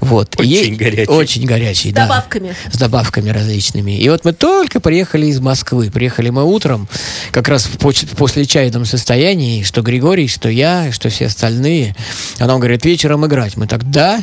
Вот. 0.00 0.38
Очень 0.38 0.74
И- 0.74 0.76
горячий. 0.76 1.10
Очень 1.10 1.44
горячий, 1.46 1.90
С 1.90 1.94
да. 1.94 2.02
добавками. 2.06 2.54
С 2.72 2.76
добавками 2.78 3.30
различными. 3.30 3.98
И 3.98 4.08
вот 4.08 4.24
мы 4.24 4.32
только 4.32 4.80
приехали 4.80 5.26
из 5.26 5.40
Москвы. 5.40 5.90
Приехали 5.90 6.30
мы 6.30 6.44
утром, 6.44 6.88
как 7.32 7.48
раз 7.48 7.66
в 7.66 7.76
поч- 7.78 8.06
после 8.16 8.44
чайном 8.46 8.84
состоянии, 8.84 9.62
что 9.62 9.82
Григорий, 9.82 10.28
что 10.28 10.48
я, 10.48 10.90
что 10.92 11.08
все 11.10 11.26
остальные. 11.26 11.94
Она 12.38 12.56
говорит, 12.56 12.84
вечером 12.84 13.26
играть. 13.26 13.56
Мы 13.56 13.66
так, 13.66 13.88
да? 13.90 14.22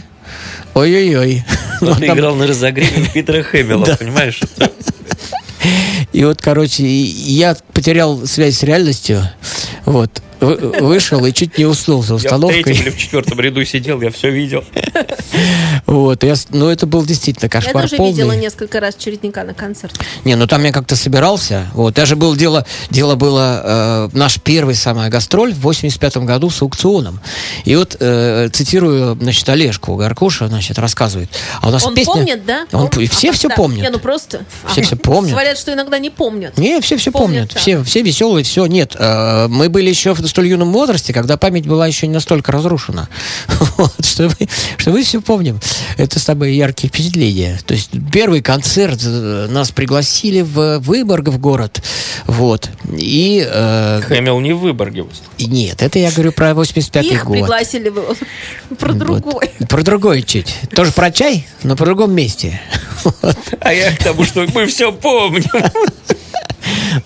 Ой-ой-ой. 0.73 1.43
Ну, 1.81 1.93
ты 1.95 2.07
там- 2.07 2.17
играл 2.17 2.35
на 2.35 2.47
разогреве 2.47 3.07
Питера 3.13 3.43
Хэмилла, 3.43 3.85
понимаешь? 3.99 4.39
И 6.13 6.23
вот, 6.23 6.41
короче, 6.41 6.85
я 6.87 7.55
потерял 7.73 8.25
связь 8.25 8.57
с 8.57 8.63
реальностью. 8.63 9.29
Вот. 9.85 10.23
Вы- 10.39 10.55
Вышел 10.81 11.25
и 11.25 11.33
чуть 11.33 11.57
не 11.57 11.65
уснул 11.65 12.03
за 12.03 12.13
Я 12.15 12.17
в 12.17 12.21
третьем 12.21 12.37
установкой. 12.37 12.73
или 12.75 12.89
в 12.89 12.97
четвертом 12.97 13.39
ряду 13.39 13.63
сидел, 13.65 14.01
я 14.01 14.11
все 14.11 14.29
видел. 14.29 14.63
Вот. 15.85 16.23
Я, 16.23 16.35
ну, 16.49 16.69
это 16.69 16.85
был 16.85 17.05
действительно 17.05 17.45
Я 17.45 17.49
кошмар 17.49 17.83
тоже 17.83 17.97
полный. 17.97 18.11
видела 18.13 18.31
несколько 18.33 18.79
раз 18.79 18.95
чередника 18.95 19.43
на 19.43 19.53
концерте. 19.53 19.99
Не, 20.25 20.35
ну 20.35 20.47
там 20.47 20.63
я 20.63 20.71
как-то 20.71 20.95
собирался. 20.95 21.67
Вот, 21.73 21.93
даже 21.93 22.15
было 22.15 22.35
дело, 22.35 22.65
дело 22.89 23.15
было 23.15 23.61
э, 23.63 24.09
наш 24.17 24.39
первый 24.41 24.75
самая 24.75 25.09
гастроль 25.09 25.53
в 25.53 25.59
85 25.61 26.17
году 26.17 26.49
с 26.49 26.61
аукционом. 26.61 27.19
И 27.65 27.75
вот 27.75 27.95
э, 27.99 28.49
цитирую, 28.51 29.17
значит, 29.19 29.47
Олежку 29.49 29.95
Гаркуша, 29.95 30.47
значит, 30.47 30.77
рассказывает. 30.79 31.29
А 31.61 31.69
у 31.69 31.71
нас 31.71 31.83
Он 31.85 31.95
песня... 31.95 32.13
помнит, 32.13 32.45
да? 32.45 32.65
Он, 32.71 32.87
Пом- 32.87 33.07
все 33.09 33.29
А, 33.29 33.33
все 33.33 33.47
да. 33.49 33.55
помнят. 33.55 33.81
Не, 33.81 33.89
ну 33.89 33.99
просто. 33.99 34.41
Все 34.71 34.81
А, 34.81 34.83
все 34.83 34.95
помнят. 34.97 35.31
Говорят, 35.31 35.57
что 35.57 35.73
иногда 35.73 35.99
не 35.99 36.09
помнят. 36.09 36.57
Не, 36.57 36.81
все 36.81 36.97
все 36.97 37.11
Помнят, 37.11 37.27
помнят. 37.49 37.51
да. 37.53 37.59
Все, 37.59 37.83
все 37.83 38.01
веселые, 38.01 38.43
все. 38.43 38.65
Нет, 38.65 38.95
э, 38.97 39.47
мы 39.47 39.69
были 39.69 39.89
еще 39.89 40.13
в 40.13 40.19
столь 40.27 40.47
юном 40.47 40.71
возрасте, 40.71 41.13
когда 41.13 41.37
память 41.37 41.67
была 41.67 41.87
еще 41.87 42.07
не 42.07 42.13
настолько 42.13 42.51
разрушена. 42.51 43.09
Вот, 43.77 44.03
что, 44.03 44.23
мы, 44.23 44.47
что 44.77 44.89
мы 44.91 45.03
все 45.03 45.21
помним. 45.21 45.59
Это 45.97 46.19
самые 46.19 46.57
яркие 46.57 46.89
впечатления. 46.89 47.59
То 47.65 47.75
есть 47.75 47.91
первый 48.11 48.41
концерт, 48.41 48.99
э, 49.03 49.47
нас 49.49 49.69
пригласили 49.71 50.41
в 50.41 50.79
Выборг 50.79 51.27
в 51.27 51.37
город. 51.39 51.83
Вот. 52.25 52.69
И, 52.91 53.45
э, 53.47 54.01
Хэмилл 54.03 54.39
не 54.39 54.53
в 54.53 54.59
Выборге 54.59 55.03
выступал. 55.03 55.33
и 55.37 55.45
нет, 55.45 55.81
это 55.83 55.99
я 55.99 56.09
говорю 56.11 56.31
про 56.31 56.51
85-й 56.51 57.07
Их 57.13 57.25
год. 57.25 57.33
пригласили 57.37 57.89
вы 57.89 58.03
про 58.79 58.89
Вот. 58.93 58.97
другой. 58.97 59.51
Про 59.69 59.81
другой 59.83 60.23
чуть. 60.23 60.55
Тоже 60.75 60.91
про 60.91 61.11
чай, 61.11 61.45
но 61.63 61.75
по 61.75 61.85
другом 61.85 62.13
месте. 62.13 62.59
Вот. 63.03 63.37
А 63.61 63.73
я 63.73 63.91
к 63.95 64.03
тому, 64.03 64.23
что 64.25 64.45
мы 64.53 64.65
все 64.65 64.91
помним. 64.91 65.43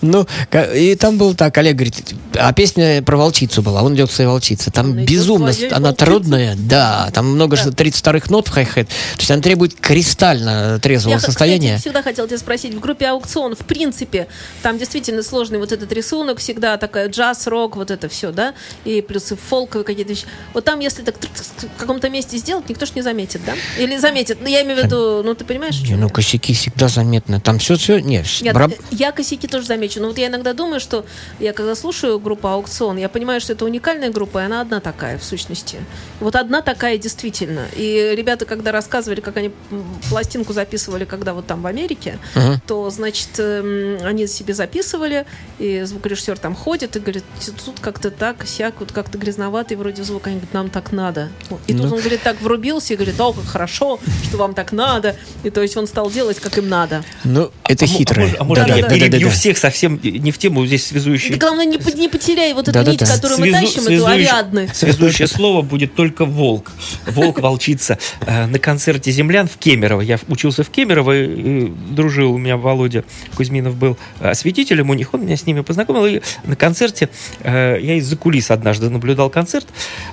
Ну, 0.00 0.26
и 0.74 0.94
там 0.96 1.18
был 1.18 1.34
так, 1.34 1.56
Олег 1.58 1.74
говорит, 1.76 2.14
а 2.34 2.52
песня 2.52 3.02
про 3.02 3.16
волчицу 3.16 3.62
была, 3.62 3.82
он 3.82 3.94
идет 3.94 4.08
к 4.10 4.12
своей 4.12 4.28
волчице. 4.28 4.70
Там 4.70 4.90
Он 4.90 4.96
идет 4.98 5.08
безумно, 5.08 5.52
она 5.70 5.88
волчице. 5.88 6.04
трудная, 6.04 6.56
да, 6.58 7.10
там 7.12 7.26
много 7.32 7.56
Да. 7.56 7.70
32-х 7.70 8.26
нот 8.30 8.48
в 8.48 8.50
хай-хет. 8.50 8.88
То 8.88 9.18
есть 9.18 9.30
она 9.30 9.42
требует 9.42 9.74
кристально 9.80 10.78
трезвого 10.80 11.14
Я, 11.14 11.20
состояния. 11.20 11.68
кстати, 11.76 11.80
всегда 11.82 12.02
хотела 12.02 12.26
тебя 12.28 12.38
спросить, 12.38 12.74
в 12.74 12.80
группе 12.80 13.06
аукцион, 13.06 13.54
в 13.54 13.58
принципе, 13.64 14.28
там 14.62 14.78
действительно 14.78 15.22
сложный 15.22 15.58
вот 15.58 15.72
этот 15.72 15.92
рисунок, 15.92 16.38
всегда 16.38 16.76
такая 16.76 17.08
джаз, 17.08 17.46
рок, 17.46 17.76
вот 17.76 17.90
это 17.90 18.08
все, 18.08 18.30
да, 18.32 18.54
и 18.84 19.00
плюс 19.02 19.32
и 19.32 19.36
фолковые 19.36 19.84
какие-то 19.84 20.10
вещи. 20.10 20.24
Вот 20.54 20.64
там, 20.64 20.80
если 20.80 21.02
так 21.02 21.14
в 21.16 21.80
каком-то 21.80 22.08
месте 22.10 22.36
сделать, 22.38 22.68
никто 22.68 22.86
ж 22.86 22.90
не 22.94 23.02
заметит, 23.02 23.40
да? 23.44 23.54
Или 23.78 23.96
заметит? 23.98 24.38
Ну, 24.40 24.48
я 24.48 24.62
имею 24.62 24.80
в 24.80 24.84
виду, 24.84 25.22
ну, 25.24 25.34
ты 25.34 25.44
понимаешь, 25.44 25.80
Не, 25.82 25.94
ну, 25.96 26.06
я? 26.06 26.12
косяки 26.12 26.54
всегда 26.54 26.88
заметны. 26.88 27.40
Там 27.40 27.58
все, 27.58 27.76
все, 27.76 27.98
не, 28.00 28.24
Нет, 28.40 28.54
браб- 28.54 28.72
э, 28.72 28.82
я 28.92 29.12
косяки 29.12 29.46
тоже 29.52 29.66
замечу. 29.66 30.00
Но 30.00 30.08
вот 30.08 30.18
я 30.18 30.26
иногда 30.26 30.52
думаю, 30.52 30.80
что 30.80 31.04
я 31.38 31.52
когда 31.52 31.74
слушаю 31.76 32.18
группу 32.18 32.48
Аукцион, 32.48 32.96
я 32.98 33.08
понимаю, 33.08 33.40
что 33.40 33.52
это 33.52 33.64
уникальная 33.64 34.10
группа, 34.10 34.38
и 34.38 34.42
она 34.46 34.60
одна 34.60 34.80
такая, 34.80 35.18
в 35.18 35.24
сущности. 35.24 35.78
Вот 36.20 36.34
одна 36.36 36.62
такая 36.62 36.98
действительно. 36.98 37.66
И 37.76 38.14
ребята, 38.16 38.44
когда 38.46 38.72
рассказывали, 38.72 39.20
как 39.20 39.36
они 39.36 39.52
пластинку 40.08 40.52
записывали, 40.52 41.04
когда 41.04 41.34
вот 41.34 41.46
там 41.46 41.62
в 41.62 41.66
Америке, 41.66 42.18
Мгм. 42.34 42.60
то, 42.66 42.90
значит, 42.90 43.28
эм, 43.38 43.98
они 44.04 44.26
себе 44.26 44.54
записывали, 44.54 45.26
и 45.58 45.82
звукорежиссер 45.84 46.38
там 46.38 46.54
ходит 46.54 46.96
и 46.96 47.00
говорит, 47.00 47.24
тут 47.64 47.80
как-то 47.80 48.10
так, 48.10 48.46
сяк, 48.46 48.74
вот 48.80 48.92
как-то 48.92 49.18
грязноватый 49.18 49.76
вроде 49.76 50.02
звук. 50.02 50.26
Они 50.26 50.36
говорят, 50.36 50.54
нам 50.54 50.70
так 50.70 50.92
надо. 50.92 51.28
И 51.66 51.72
тут 51.74 51.82
Ну. 51.90 51.94
он, 51.96 52.00
говорит, 52.00 52.22
так 52.22 52.40
врубился 52.40 52.94
и 52.94 52.96
говорит, 52.96 53.20
о, 53.20 53.32
как 53.32 53.44
хорошо, 53.44 53.98
что 54.24 54.36
вам 54.38 54.54
так 54.54 54.72
надо. 54.72 55.16
И 55.44 55.50
то 55.50 55.60
есть 55.62 55.76
он 55.76 55.86
стал 55.86 56.10
делать, 56.10 56.40
как 56.40 56.56
им 56.58 56.68
надо. 56.68 57.04
ну, 57.24 57.50
это 57.64 57.84
А 57.84 57.88
мо- 57.88 57.94
хитро. 57.94 58.22
А, 58.24 58.28
а 58.40 58.44
может, 58.44 58.66
Да, 58.66 58.74
я 58.74 58.82
да, 58.82 58.88
да, 58.88 58.94
перебью 58.94 59.28
да. 59.28 59.34
Всех 59.42 59.58
совсем 59.58 59.98
не 60.04 60.30
в 60.30 60.38
тему 60.38 60.64
здесь 60.66 60.86
связующий. 60.86 61.32
Ты, 61.34 61.38
главное, 61.40 61.64
не, 61.64 61.76
не 61.96 62.08
потеряй 62.08 62.52
вот 62.54 62.68
эту 62.68 62.72
Да-да-да. 62.72 62.92
нить, 62.92 63.00
которую 63.00 63.40
мы 63.40 63.48
Связу- 63.48 63.66
тащим, 63.66 63.80
эту 63.82 63.88
связующее- 63.90 64.28
Ариадны. 64.30 64.70
Связующее 64.72 65.26
слово 65.26 65.62
будет 65.62 65.96
только 65.96 66.24
волк. 66.24 66.70
Волк, 67.08 67.40
волчица. 67.40 67.98
Э, 68.20 68.46
На 68.46 68.60
концерте 68.60 69.10
землян 69.10 69.48
в 69.48 69.56
Кемерово. 69.56 70.02
Я 70.02 70.20
учился 70.28 70.62
в 70.62 70.70
Кемерово, 70.70 71.22
и 71.24 71.72
дружил, 71.90 72.32
у 72.32 72.38
меня 72.38 72.56
Володя 72.56 73.02
Кузьминов 73.34 73.74
был 73.76 73.98
осветителем 74.20 74.90
у 74.90 74.94
них, 74.94 75.12
он 75.12 75.22
меня 75.24 75.36
с 75.36 75.44
ними 75.44 75.62
познакомил. 75.62 76.06
И 76.06 76.20
на 76.44 76.54
концерте, 76.54 77.08
э, 77.40 77.78
я 77.82 77.94
из-за 77.96 78.16
кулис 78.16 78.50
однажды 78.52 78.90
наблюдал 78.90 79.28
концерт, 79.28 79.66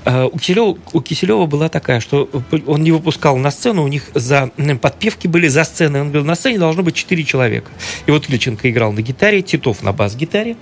Э, 0.06 0.24
у 0.32 0.40
Киселева, 0.40 0.78
у 0.94 1.02
Киселева 1.02 1.46
была 1.46 1.70
такая, 1.70 2.00
что 2.00 2.28
он 2.66 2.82
не 2.84 2.92
выпускал 2.92 3.38
на 3.38 3.52
сцену, 3.52 3.84
у 3.84 3.88
них 3.88 4.04
за 4.16 4.50
подпевки 4.82 5.28
были 5.28 5.48
за 5.50 5.64
сценой. 5.66 6.02
Он 6.02 6.08
говорил, 6.08 6.26
на 6.26 6.36
сцене 6.36 6.58
должно 6.58 6.82
быть 6.82 6.96
4 6.96 7.24
человека. 7.24 7.70
И 8.08 8.12
вот 8.12 8.28
Ильченко 8.30 8.70
играл 8.72 8.92
на 8.92 9.02
гитаре, 9.10 9.42
Титов 9.42 9.82
на 9.84 9.92
бас-гитаре, 9.92 10.56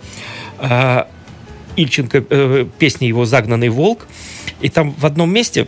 а, 0.60 1.08
Ильченко, 1.76 2.24
э, 2.30 2.66
песня 2.80 3.08
его 3.08 3.26
«Загнанный 3.26 3.70
волк», 3.70 4.08
и 4.62 4.70
там 4.70 4.92
в 4.98 5.06
одном 5.06 5.30
месте 5.32 5.68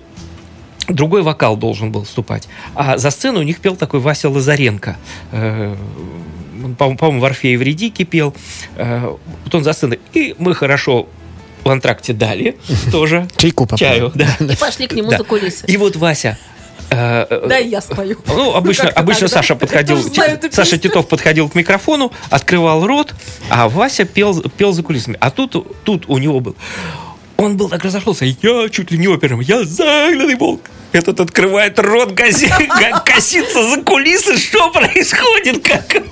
другой 0.87 1.21
вокал 1.21 1.57
должен 1.57 1.91
был 1.91 2.03
вступать. 2.03 2.47
А 2.73 2.97
за 2.97 3.11
сцену 3.11 3.39
у 3.39 3.43
них 3.43 3.59
пел 3.59 3.75
такой 3.75 3.99
Вася 3.99 4.29
Лазаренко. 4.29 4.97
Э, 5.31 5.75
он, 6.63 6.75
по- 6.75 6.95
по-моему, 6.95 7.19
в 7.21 7.25
«Орфее 7.25 7.57
в 7.57 7.61
Редике» 7.61 8.05
пел. 8.05 8.33
Э, 8.75 9.15
вот 9.43 9.55
он 9.55 9.63
за 9.63 9.73
сценой. 9.73 9.99
И 10.13 10.35
мы 10.39 10.55
хорошо 10.55 11.07
в 11.63 11.69
антракте 11.69 12.13
дали 12.13 12.55
тоже. 12.91 13.27
Чайку 13.37 13.65
попали. 13.65 13.79
Чаю, 13.79 14.11
да. 14.15 14.27
И 14.39 14.55
пошли 14.55 14.87
к 14.87 14.93
нему 14.93 15.11
Да. 15.11 15.17
за 15.17 15.23
кулисы. 15.25 15.65
И 15.67 15.77
вот 15.77 15.95
Вася... 15.97 16.37
э, 16.89 17.47
Да, 17.47 17.58
я 17.58 17.82
спою. 17.82 18.17
ну, 18.28 18.54
обычно, 18.56 18.89
обычно 18.89 19.28
так, 19.28 19.30
да? 19.30 19.36
Саша 19.36 19.54
Я 19.54 19.60
подходил, 19.60 19.97
знаю 19.97 20.39
Саша. 20.52 20.78
Титов 20.78 21.08
подходил 21.08 21.49
к 21.49 21.56
микрофону, 21.56 22.12
открывал 22.30 22.86
рот, 22.86 23.13
а 23.49 23.69
Вася 23.69 24.06
пел, 24.06 24.41
пел 24.41 24.71
за 24.73 24.84
кулисами. 24.84 25.17
А 25.19 25.32
тут, 25.32 25.56
тут 25.84 26.06
у 26.08 26.17
него 26.17 26.39
был... 26.39 26.56
Он 27.38 27.56
был 27.56 27.69
так 27.69 27.84
разошелся, 27.86 28.25
я 28.25 28.67
чуть 28.69 28.91
ли 28.91 28.97
не 28.97 29.08
опером, 29.08 29.39
я 29.39 29.63
загнанный 29.63 30.36
волк. 30.36 30.62
Этот 30.91 31.19
открывает 31.21 31.80
рот, 31.80 32.12
гази- 32.13 32.49
га- 32.67 32.99
косится 32.99 33.63
за 33.69 33.82
кулисы, 33.82 34.38
что 34.38 34.69
происходит, 34.71 35.65
как... 35.65 36.04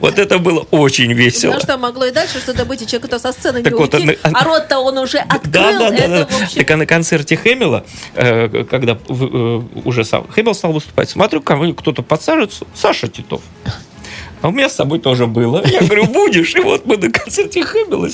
Вот 0.00 0.18
это 0.18 0.38
было 0.38 0.66
очень 0.70 1.12
весело. 1.12 1.52
Потому 1.52 1.62
что 1.62 1.78
могло 1.78 2.04
и 2.06 2.10
дальше 2.10 2.38
что-то 2.38 2.64
быть, 2.64 2.82
и 2.82 2.86
человек-то 2.86 3.18
со 3.18 3.32
сцены 3.32 3.62
Так 3.62 3.72
не 3.72 3.78
вот, 3.78 3.94
уйти, 3.94 4.18
а 4.22 4.44
рот-то 4.44 4.78
он 4.78 4.98
уже 4.98 5.18
открыл. 5.18 5.52
Да, 5.52 5.78
да, 5.78 5.90
да, 5.90 5.96
это, 5.96 6.28
да. 6.30 6.44
общем, 6.44 6.58
Так 6.58 6.70
а 6.70 6.76
на 6.76 6.86
концерте 6.86 7.36
Хэмилла, 7.36 7.84
э, 8.14 8.64
когда 8.64 8.98
э, 9.08 9.60
уже 9.84 10.04
сам 10.04 10.26
Хэмилл 10.28 10.54
стал 10.54 10.72
выступать, 10.72 11.08
смотрю, 11.10 11.40
ко 11.40 11.56
мне 11.56 11.74
кто-то 11.74 12.02
подсаживается, 12.02 12.66
Саша 12.74 13.08
Титов. 13.08 13.42
А 14.42 14.48
у 14.48 14.52
меня 14.52 14.68
с 14.68 14.74
собой 14.74 14.98
тоже 15.00 15.26
было. 15.26 15.62
Я 15.66 15.80
говорю, 15.80 16.06
будешь? 16.06 16.54
И 16.54 16.60
вот 16.60 16.86
мы 16.86 16.96
на 16.96 17.10
концерте 17.10 17.60
ним. 17.60 18.10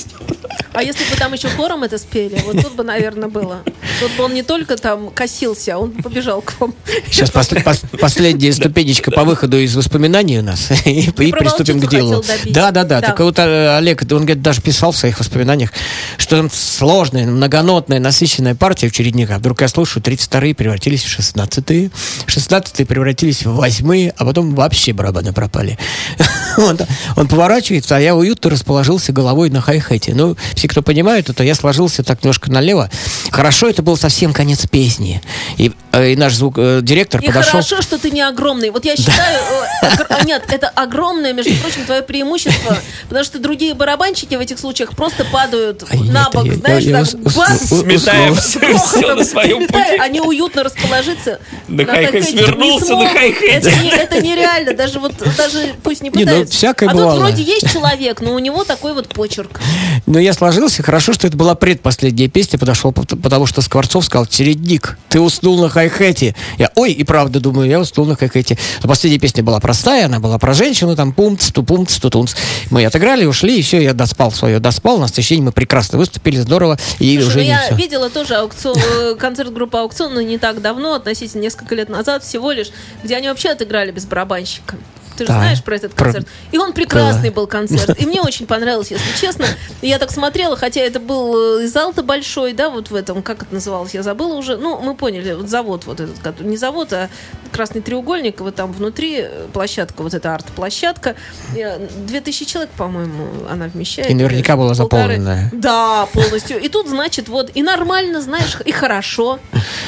А 0.73 0.83
если 0.83 1.03
бы 1.09 1.15
там 1.17 1.33
еще 1.33 1.47
хором 1.49 1.83
это 1.83 1.97
спели, 1.97 2.39
вот 2.45 2.61
тут 2.61 2.75
бы, 2.75 2.83
наверное, 2.83 3.29
было. 3.29 3.63
Тут 3.99 4.11
бы 4.11 4.25
он 4.25 4.33
не 4.33 4.43
только 4.43 4.77
там 4.77 5.09
косился, 5.09 5.75
а 5.75 5.77
он 5.79 5.91
бы 5.91 6.03
побежал 6.03 6.41
к 6.41 6.59
вам. 6.59 6.73
Сейчас 7.09 7.31
пос- 7.31 7.63
пос- 7.63 7.97
последняя 7.97 8.53
ступенечка 8.53 9.09
по 9.11 9.23
выходу 9.23 9.57
из 9.57 9.75
воспоминаний 9.75 10.39
у 10.39 10.43
нас. 10.43 10.69
И, 10.85 11.09
и 11.09 11.31
приступим 11.31 11.79
к 11.79 11.89
делу. 11.89 12.23
Да, 12.45 12.71
да, 12.71 12.83
да. 12.83 13.01
Да. 13.01 13.07
Так 13.07 13.19
вот 13.21 13.39
э, 13.39 13.77
Олег, 13.77 14.03
он 14.03 14.25
говорит, 14.25 14.41
даже 14.41 14.61
писал 14.61 14.91
в 14.91 14.97
своих 14.97 15.19
воспоминаниях, 15.19 15.71
что 16.17 16.37
там 16.37 16.49
сложная, 16.51 17.25
многонотная, 17.25 17.99
насыщенная 17.99 18.55
партия 18.55 18.89
в 18.89 18.91
чередниках. 18.91 19.39
Вдруг 19.39 19.61
я 19.61 19.67
слушаю, 19.67 20.03
32-е 20.03 20.53
превратились 20.53 21.03
в 21.03 21.19
16-е, 21.19 21.89
16-е 22.27 22.85
превратились 22.85 23.45
в 23.45 23.51
8 23.51 24.11
а 24.15 24.25
потом 24.25 24.53
вообще 24.55 24.93
барабаны 24.93 25.33
пропали. 25.33 25.77
Он, 26.57 26.77
он 27.15 27.27
поворачивается, 27.27 27.95
а 27.95 27.99
я 27.99 28.15
уютно 28.15 28.49
расположился 28.49 29.11
головой 29.11 29.51
на 29.51 29.61
хай-хете. 29.61 30.15
Ну, 30.15 30.35
все, 30.55 30.67
кто 30.67 30.81
понимают, 30.81 31.29
это 31.29 31.43
я 31.43 31.53
сложился 31.53 32.03
так 32.03 32.23
немножко 32.23 32.51
налево. 32.51 32.89
Хорошо, 33.29 33.69
это 33.69 33.83
был 33.83 33.95
совсем 33.95 34.33
конец 34.33 34.65
песни. 34.65 35.21
И, 35.57 35.71
и 36.05 36.15
наш 36.15 36.33
звук, 36.35 36.55
э, 36.57 36.79
директор 36.81 37.21
И 37.21 37.27
подошел... 37.27 37.51
хорошо, 37.51 37.81
что 37.81 37.97
ты 37.97 38.09
не 38.11 38.21
огромный. 38.21 38.69
Вот 38.69 38.85
я 38.85 38.95
считаю, 38.95 39.39
э, 39.81 39.85
огр- 39.87 40.25
нет, 40.25 40.43
это 40.49 40.67
огромное, 40.69 41.33
между 41.33 41.53
прочим, 41.55 41.85
твое 41.85 42.01
преимущество, 42.01 42.77
потому 43.07 43.23
что 43.25 43.39
другие 43.39 43.73
барабанщики 43.73 44.35
в 44.35 44.39
этих 44.39 44.59
случаях 44.59 44.91
просто 44.95 45.25
падают 45.25 45.83
А 45.89 45.95
я 45.95 46.03
на 46.11 46.21
это- 46.23 46.31
бок, 46.31 46.45
я- 46.45 46.55
знаешь, 46.55 46.83
я 46.83 47.03
так 47.05 47.19
бац, 47.33 47.71
ус- 47.71 47.79
Сметаем 47.81 48.33
ус- 48.33 48.39
все, 48.45 48.59
грохотом 48.59 49.17
на 49.19 49.23
своем 49.25 49.57
сметая, 49.59 49.83
пути. 49.91 49.97
Они 50.01 50.21
уютно 50.21 50.63
расположиться. 50.63 51.39
На 51.67 51.85
хай-хете. 51.85 52.23
свернулся, 52.31 52.95
на 52.95 53.07
хай-хете. 53.09 53.47
Это, 53.47 53.71
не- 53.71 53.89
это 53.89 54.21
нереально, 54.21 54.73
даже 54.73 54.99
вот, 54.99 55.13
даже 55.37 55.73
пусть 55.83 56.01
не 56.01 56.09
Не, 56.09 56.19
ну, 56.23 56.25
пытается. 56.25 56.53
всякое 56.53 56.89
а 56.89 56.93
бывало. 56.93 57.11
тут 57.13 57.21
вроде 57.21 57.43
есть 57.43 57.71
человек, 57.71 58.21
но 58.21 58.33
у 58.33 58.39
него 58.39 58.63
такой 58.63 58.93
вот 58.93 59.07
почерк. 59.09 59.59
Но 60.05 60.19
я 60.19 60.33
сложился. 60.33 60.83
Хорошо, 60.83 61.13
что 61.13 61.27
это 61.27 61.35
была 61.37 61.55
предпоследняя 61.55 62.29
песня. 62.29 62.57
Подошел, 62.59 62.91
пот- 62.91 63.21
потому 63.21 63.45
что 63.45 63.61
Скворцов 63.61 64.05
сказал, 64.05 64.25
чередник, 64.25 64.97
ты 65.09 65.19
уснул 65.19 65.59
на 65.61 65.69
хай-хете. 65.89 66.35
Я, 66.57 66.71
ой, 66.75 66.91
и 66.91 67.03
правда 67.03 67.39
думаю, 67.39 67.69
я 67.69 67.79
уснул 67.79 68.05
на 68.05 68.15
хай-хете. 68.15 68.57
А 68.81 68.87
последняя 68.87 69.19
песня 69.19 69.43
была 69.43 69.59
простая, 69.59 70.05
она 70.05 70.19
была 70.19 70.37
про 70.37 70.53
женщину, 70.53 70.95
там 70.95 71.13
пумц, 71.13 71.51
ту 71.51 71.63
пумц, 71.63 71.97
ту 71.97 72.09
тунц. 72.09 72.35
Мы 72.69 72.85
отыграли, 72.85 73.25
ушли, 73.25 73.59
и 73.59 73.61
все, 73.61 73.81
я 73.81 73.93
доспал 73.93 74.31
свое, 74.31 74.59
доспал. 74.59 74.99
На 74.99 75.07
следующий 75.07 75.35
день 75.35 75.43
мы 75.43 75.51
прекрасно 75.51 75.97
выступили, 75.97 76.37
здорово, 76.37 76.77
и 76.99 77.15
Слушай, 77.15 77.27
уже 77.27 77.37
ну 77.37 77.43
не 77.43 77.49
я 77.49 77.61
все. 77.61 77.75
видела 77.75 78.09
тоже 78.09 78.35
аукцион, 78.35 78.77
э, 78.77 79.15
концерт 79.15 79.53
группы 79.53 79.77
Аукцион, 79.77 80.13
но 80.13 80.21
не 80.21 80.37
так 80.37 80.61
давно, 80.61 80.93
относительно 80.93 81.41
несколько 81.41 81.75
лет 81.75 81.89
назад 81.89 82.23
всего 82.23 82.51
лишь, 82.51 82.67
где 83.03 83.15
они 83.15 83.27
вообще 83.27 83.49
отыграли 83.49 83.91
без 83.91 84.05
барабанщика. 84.05 84.75
Ты 85.17 85.23
же 85.25 85.27
Да. 85.29 85.39
знаешь 85.39 85.63
про 85.63 85.75
этот 85.75 85.93
Про- 85.93 86.05
концерт. 86.05 86.27
И 86.51 86.57
он 86.57 86.73
прекрасный 86.73 87.29
Было. 87.29 87.41
был 87.43 87.47
концерт. 87.47 87.99
И 87.99 88.05
мне 88.05 88.21
очень 88.21 88.45
понравилось, 88.47 88.91
если 88.91 89.17
честно. 89.19 89.45
Я 89.81 89.99
так 89.99 90.11
смотрела, 90.11 90.55
хотя 90.55 90.81
это 90.81 90.99
был 90.99 91.59
э, 91.59 91.63
и 91.63 91.67
зал-то 91.67 92.03
большой, 92.03 92.53
да, 92.53 92.69
вот 92.69 92.89
в 92.91 92.95
этом, 92.95 93.21
как 93.23 93.43
это 93.43 93.53
называлось, 93.53 93.93
я 93.93 94.03
забыла 94.03 94.35
уже. 94.35 94.57
Ну, 94.57 94.79
мы 94.79 94.95
поняли, 94.95 95.33
вот 95.33 95.49
завод 95.49 95.85
вот 95.85 95.99
этот, 95.99 96.39
не 96.41 96.57
завод, 96.57 96.93
а 96.93 97.09
красный 97.57 97.81
треугольник, 97.81 98.39
вот 98.39 98.53
там 98.55 98.71
внутри 98.71 99.21
э, 99.21 99.47
площадка, 99.51 100.03
вот 100.03 100.13
эта 100.13 100.35
арт-площадка. 100.35 101.15
Э, 101.55 101.87
2000 102.07 102.45
человек, 102.45 102.69
по-моему, 102.77 103.27
она 103.49 103.65
вмещает. 103.65 104.09
И 104.11 104.13
наверняка 104.13 104.55
была 104.55 104.75
Полторы. 104.75 105.15
заполненная. 105.17 105.49
Да, 105.53 106.05
полностью. 106.13 106.59
И 106.61 106.69
тут, 106.69 106.87
значит, 106.87 107.29
вот, 107.29 107.49
и 107.55 107.63
нормально, 107.63 108.21
знаешь, 108.21 108.57
и 108.63 108.71
хорошо, 108.71 109.39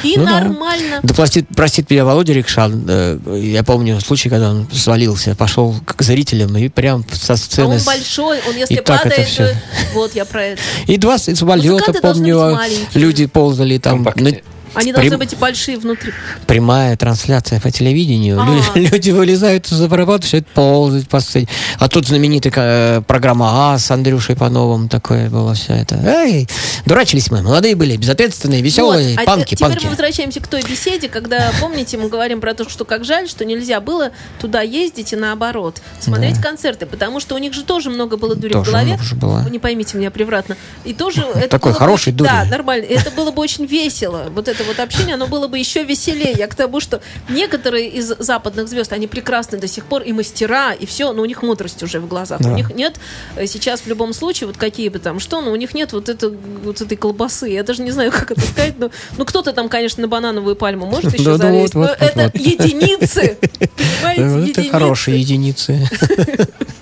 и 0.01 0.15
Ну 0.17 0.25
да. 0.25 0.39
нормально. 0.41 0.99
Да 1.03 1.13
простит, 1.13 1.47
простит 1.55 1.89
меня 1.91 2.05
Володя 2.05 2.33
Рикшан. 2.33 2.85
э, 2.89 3.19
Я 3.39 3.63
помню 3.63 4.01
случай, 4.01 4.29
когда 4.29 4.49
он 4.49 4.67
свалился, 4.73 5.35
пошел 5.35 5.75
к 5.85 6.01
зрителям 6.01 6.57
и 6.57 6.69
прям 6.69 7.05
со 7.13 7.33
А 7.33 7.37
сцены... 7.37 7.67
он 7.75 7.79
с- 7.79 7.85
большой, 7.85 8.39
он 8.49 8.55
если 8.55 8.73
и 8.73 8.77
так 8.81 9.05
это 9.05 9.15
падает, 9.15 9.55
вот 9.93 10.15
я 10.15 10.25
про 10.25 10.43
это. 10.43 10.61
И 10.87 10.97
два 10.97 11.19
самолета, 11.19 11.69
Музыканты 11.73 12.01
должны 12.01 12.23
помню, 12.33 12.39
а, 12.41 12.63
люди 12.95 13.27
ползали 13.27 13.77
там. 13.77 13.97
Компактнее. 13.97 14.43
Они 14.75 14.91
Прям- 14.93 15.03
должны 15.03 15.17
быть 15.17 15.33
и 15.33 15.35
большие 15.35 15.77
внутри. 15.77 16.11
Прямая 16.47 16.95
трансляция 16.97 17.59
по 17.59 17.71
телевидению. 17.71 18.39
А. 18.41 18.45
Лю- 18.45 18.63
Люди 18.91 19.11
вылезают 19.11 19.71
из 19.71 19.81
аппарата, 19.81 20.25
все 20.25 20.37
это 20.37 20.47
ползать 20.53 21.07
по 21.09 21.19
сцене. 21.19 21.47
А 21.79 21.87
тут 21.87 22.07
знаменитая 22.07 22.99
э, 22.99 23.01
программа 23.01 23.73
А 23.73 23.77
с 23.79 23.89
Андрюшей 23.91 24.35
Пановым. 24.35 24.89
Такое 24.89 25.29
было 25.29 25.53
все 25.53 25.73
это. 25.73 25.95
Эй, 25.95 26.47
дурачились 26.85 27.29
мы. 27.31 27.41
Молодые 27.41 27.75
были, 27.75 27.97
безответственные, 27.97 28.61
веселые. 28.61 29.15
Вот, 29.15 29.21
а 29.21 29.25
панки, 29.25 29.55
теперь 29.55 29.69
панки. 29.69 29.83
мы 29.85 29.89
возвращаемся 29.91 30.39
к 30.39 30.47
той 30.47 30.61
беседе, 30.63 31.09
когда, 31.09 31.51
помните, 31.59 31.97
мы 31.97 32.09
говорим 32.09 32.41
про 32.41 32.53
то, 32.53 32.69
что 32.69 32.85
как 32.85 33.05
жаль, 33.05 33.27
что 33.27 33.45
нельзя 33.45 33.79
было 33.81 34.11
туда 34.39 34.61
ездить 34.61 35.13
и 35.13 35.15
наоборот, 35.15 35.81
смотреть 35.99 36.35
Да. 36.37 36.41
концерты, 36.43 36.85
потому 36.85 37.19
что 37.19 37.35
у 37.35 37.37
них 37.37 37.53
же 37.53 37.63
тоже 37.63 37.89
много 37.89 38.17
было 38.17 38.35
дури 38.35 38.53
Тоже 38.53 38.69
в 38.69 38.73
голове. 38.73 38.87
много 38.93 39.03
же 39.03 39.15
было. 39.15 39.39
Вы 39.39 39.49
не 39.49 39.59
поймите 39.59 39.97
меня 39.97 40.11
превратно. 40.11 40.55
И 40.85 40.93
тоже 40.93 41.23
Такой 41.49 41.71
бы 41.73 41.77
хороший 41.77 42.09
очень- 42.09 42.17
дури. 42.17 42.27
Да, 42.29 42.45
нормально. 42.45 42.85
Это 42.85 43.11
было 43.11 43.31
бы 43.31 43.41
очень 43.41 43.65
весело. 43.65 44.25
Вот 44.33 44.47
это 44.47 44.58
вот 44.63 44.79
общение, 44.79 45.15
оно 45.15 45.27
было 45.27 45.47
бы 45.47 45.57
еще 45.57 45.83
веселее. 45.83 46.33
Я 46.37 46.47
к 46.47 46.55
тому, 46.55 46.79
что 46.79 47.01
некоторые 47.29 47.89
из 47.89 48.07
западных 48.19 48.67
звезд, 48.67 48.93
они 48.93 49.07
прекрасны 49.07 49.57
до 49.57 49.67
сих 49.67 49.85
пор, 49.85 50.03
и 50.03 50.11
мастера, 50.11 50.73
и 50.73 50.85
все, 50.85 51.13
но 51.13 51.21
у 51.21 51.25
них 51.25 51.41
мудрость 51.43 51.83
уже 51.83 51.99
в 51.99 52.07
глазах. 52.07 52.41
Да. 52.41 52.51
У 52.51 52.55
них 52.55 52.73
нет 52.73 52.99
э, 53.35 53.45
сейчас 53.47 53.81
в 53.81 53.87
любом 53.87 54.13
случае, 54.13 54.47
вот 54.47 54.57
какие 54.57 54.89
бы 54.89 54.99
там 54.99 55.19
что, 55.19 55.41
но 55.41 55.51
у 55.51 55.55
них 55.55 55.73
нет 55.73 55.93
вот, 55.93 56.09
это, 56.09 56.29
вот 56.29 56.81
этой 56.81 56.97
колбасы. 56.97 57.49
Я 57.49 57.63
даже 57.63 57.81
не 57.81 57.91
знаю, 57.91 58.11
как 58.11 58.31
это 58.31 58.41
сказать, 58.41 58.75
но 58.77 58.91
ну, 59.17 59.25
кто-то 59.25 59.53
там, 59.53 59.69
конечно, 59.69 60.01
на 60.01 60.07
банановую 60.07 60.55
пальму 60.55 60.85
может 60.85 61.13
еще 61.13 61.37
залезть, 61.37 61.75
но 61.75 61.85
это 61.85 62.31
единицы. 62.33 63.37
Понимаете, 64.01 64.51
Это 64.51 64.61
единицы. 64.61 64.71
хорошие 64.71 65.19
единицы. 65.19 65.89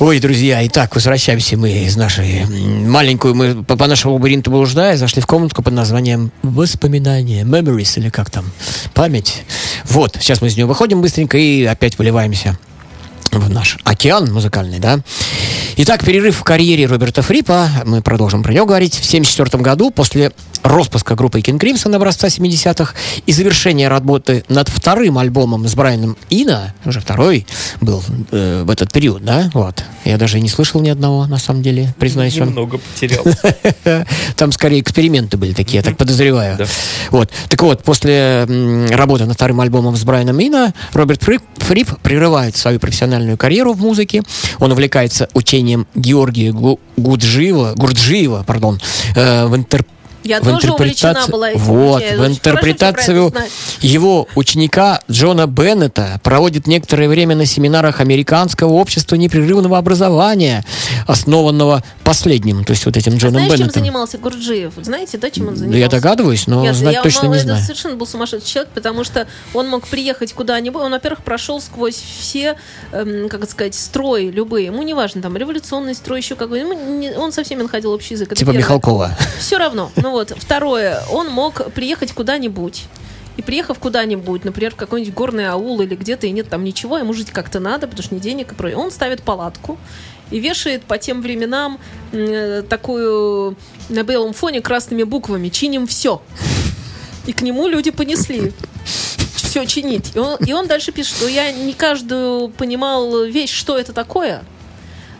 Ой, 0.00 0.20
друзья, 0.20 0.66
итак, 0.66 0.94
возвращаемся 0.94 1.56
мы 1.56 1.70
из 1.70 1.96
нашей 1.96 2.44
маленькую, 2.46 3.34
мы 3.34 3.64
по, 3.64 3.76
по 3.76 3.86
нашему 3.86 4.14
лабиринту 4.14 4.50
блуждая, 4.50 4.96
зашли 4.96 5.22
в 5.22 5.26
комнатку 5.26 5.62
под 5.62 5.72
названием 5.72 6.32
«Воспоминания», 6.42 7.42
«Memories» 7.44 7.98
или 7.98 8.10
как 8.10 8.30
там, 8.30 8.44
«Память». 8.92 9.44
Вот, 9.84 10.16
сейчас 10.20 10.40
мы 10.40 10.48
из 10.48 10.56
нее 10.56 10.66
выходим 10.66 11.00
быстренько 11.00 11.38
и 11.38 11.64
опять 11.64 11.98
выливаемся 11.98 12.58
в 13.38 13.50
наш 13.50 13.78
океан 13.84 14.32
музыкальный, 14.32 14.78
да. 14.78 15.00
Итак, 15.76 16.04
перерыв 16.04 16.36
в 16.36 16.44
карьере 16.44 16.86
Роберта 16.86 17.22
Фрипа, 17.22 17.68
мы 17.84 18.00
продолжим 18.00 18.42
про 18.42 18.52
него 18.52 18.66
говорить. 18.66 18.94
В 18.94 19.06
1974 19.06 19.62
году, 19.62 19.90
после 19.90 20.32
распуска 20.62 21.14
группы 21.14 21.40
King 21.40 21.58
Crimson 21.58 21.94
образца 21.94 22.28
70-х 22.28 22.94
и 23.26 23.32
завершения 23.32 23.88
работы 23.88 24.44
над 24.48 24.68
вторым 24.68 25.18
альбомом 25.18 25.66
с 25.68 25.74
Брайаном 25.74 26.16
Ина, 26.30 26.74
уже 26.84 27.00
второй 27.00 27.46
был 27.80 28.02
э, 28.30 28.62
в 28.64 28.70
этот 28.70 28.92
период, 28.92 29.24
да, 29.24 29.50
вот. 29.52 29.82
Я 30.04 30.18
даже 30.18 30.40
не 30.40 30.48
слышал 30.48 30.80
ни 30.80 30.88
одного, 30.90 31.26
на 31.26 31.38
самом 31.38 31.62
деле, 31.62 31.94
признаюсь 31.98 32.36
вам. 32.38 32.48
Немного 32.48 32.78
потерял. 32.78 33.24
Там 34.36 34.52
скорее 34.52 34.80
эксперименты 34.80 35.36
были 35.36 35.52
такие, 35.52 35.76
я 35.78 35.82
так 35.82 35.96
подозреваю. 35.96 36.56
Да. 36.58 36.66
Вот. 37.10 37.30
Так 37.48 37.62
вот, 37.62 37.82
после 37.82 38.46
работы 38.90 39.24
над 39.24 39.34
вторым 39.36 39.60
альбомом 39.60 39.96
с 39.96 40.04
Брайаном 40.04 40.36
Мина, 40.36 40.74
Роберт 40.92 41.22
Фрип, 41.22 41.42
прерывает 42.02 42.56
свою 42.56 42.78
профессиональную 42.78 43.38
карьеру 43.38 43.72
в 43.72 43.80
музыке. 43.80 44.22
Он 44.58 44.72
увлекается 44.72 45.28
учением 45.32 45.86
Георгия 45.94 46.52
Гу- 46.52 46.80
Гуджиева, 46.96 47.72
Гурджиева, 47.76 48.42
пардон, 48.46 48.80
э, 49.16 49.46
в 49.46 49.54
интер- 49.56 49.84
Я 50.24 50.40
в 50.40 50.44
тоже 50.44 50.72
увлечена 50.72 51.26
была 51.28 51.50
этим. 51.50 51.60
Вот, 51.60 52.02
Я 52.02 52.16
в 52.16 52.26
интерпретацию 52.26 53.28
это 53.28 53.44
его 53.80 54.26
ученика 54.34 55.00
Джона 55.10 55.46
Беннета 55.46 56.18
проводит 56.22 56.66
некоторое 56.66 57.08
время 57.08 57.36
на 57.36 57.46
семинарах 57.46 58.00
Американского 58.00 58.72
общества 58.72 59.16
непрерывного 59.16 59.78
образования, 59.78 60.64
основанного 61.06 61.82
последним, 62.02 62.64
то 62.64 62.72
есть 62.72 62.84
вот 62.86 62.96
этим 62.96 63.16
Джоном 63.16 63.32
Знаешь, 63.34 63.50
чем 63.52 63.58
Беннетом. 63.60 63.82
занимался 63.82 64.18
Гурджиев? 64.18 64.72
Знаете, 64.82 65.18
да, 65.18 65.30
чем 65.30 65.48
он 65.48 65.54
Да 65.54 65.58
занимался? 65.60 65.80
я 65.80 65.88
догадываюсь, 65.88 66.46
но 66.46 66.62
Нет, 66.62 66.74
знать 66.74 66.94
я 66.94 67.02
точно 67.02 67.24
мало- 67.24 67.32
не 67.34 67.38
это 67.40 67.46
знаю. 67.48 67.62
совершенно 67.62 67.96
был 67.96 68.06
сумасшедший 68.06 68.48
человек, 68.50 68.72
потому 68.74 69.04
что 69.04 69.26
он 69.52 69.68
мог 69.68 69.86
приехать 69.88 70.32
куда-нибудь. 70.32 70.80
Он, 70.82 70.90
во-первых, 70.92 71.22
прошел 71.22 71.60
сквозь 71.60 71.96
все, 72.20 72.56
эм, 72.92 73.28
как 73.28 73.42
это 73.42 73.50
сказать, 73.50 73.74
строи 73.74 74.30
любые. 74.30 74.66
Ему 74.66 74.82
не 74.82 74.94
важно, 74.94 75.20
там, 75.22 75.36
революционный 75.36 75.94
строй, 75.94 76.20
еще 76.20 76.34
какой. 76.34 76.60
Ему 76.60 76.74
не- 76.98 77.12
он 77.16 77.32
со 77.32 77.44
всеми 77.44 77.62
находил 77.62 77.90
общий 77.92 78.14
язык. 78.14 78.28
Это 78.28 78.36
Типа 78.36 78.52
первое. 78.52 78.58
Михалкова. 78.64 79.16
Все 79.38 79.58
равно. 79.58 79.90
Ну 79.96 80.13
вот, 80.14 80.32
второе, 80.36 81.02
он 81.10 81.28
мог 81.28 81.72
приехать 81.72 82.12
куда-нибудь. 82.12 82.84
И 83.36 83.42
приехав 83.42 83.78
куда-нибудь, 83.78 84.44
например, 84.44 84.72
в 84.72 84.76
какой-нибудь 84.76 85.12
горный 85.12 85.48
аул 85.48 85.80
или 85.80 85.96
где-то, 85.96 86.26
и 86.26 86.30
нет 86.30 86.48
там 86.48 86.62
ничего, 86.62 86.98
ему 86.98 87.12
жить 87.12 87.30
как-то 87.30 87.58
надо, 87.58 87.88
потому 87.88 88.04
что 88.04 88.14
ни 88.14 88.20
денег 88.20 88.52
и 88.52 88.54
прочее. 88.54 88.78
Он 88.78 88.90
ставит 88.90 89.22
палатку 89.22 89.76
и 90.30 90.38
вешает 90.38 90.84
по 90.84 90.98
тем 90.98 91.20
временам 91.20 91.78
м, 92.12 92.64
такую 92.66 93.56
на 93.88 94.02
белом 94.04 94.32
фоне 94.32 94.60
красными 94.60 95.02
буквами 95.02 95.48
«Чиним 95.48 95.86
все». 95.86 96.22
И 97.26 97.32
к 97.32 97.42
нему 97.42 97.66
люди 97.68 97.90
понесли. 97.90 98.52
все 99.54 99.64
чинить. 99.66 100.12
И 100.14 100.18
он, 100.18 100.36
и 100.44 100.52
он 100.52 100.66
дальше 100.66 100.92
пишет, 100.92 101.16
что 101.16 101.28
я 101.28 101.52
не 101.52 101.72
каждую 101.72 102.48
понимал 102.48 103.24
вещь, 103.24 103.52
что 103.52 103.78
это 103.78 103.92
такое. 103.92 104.44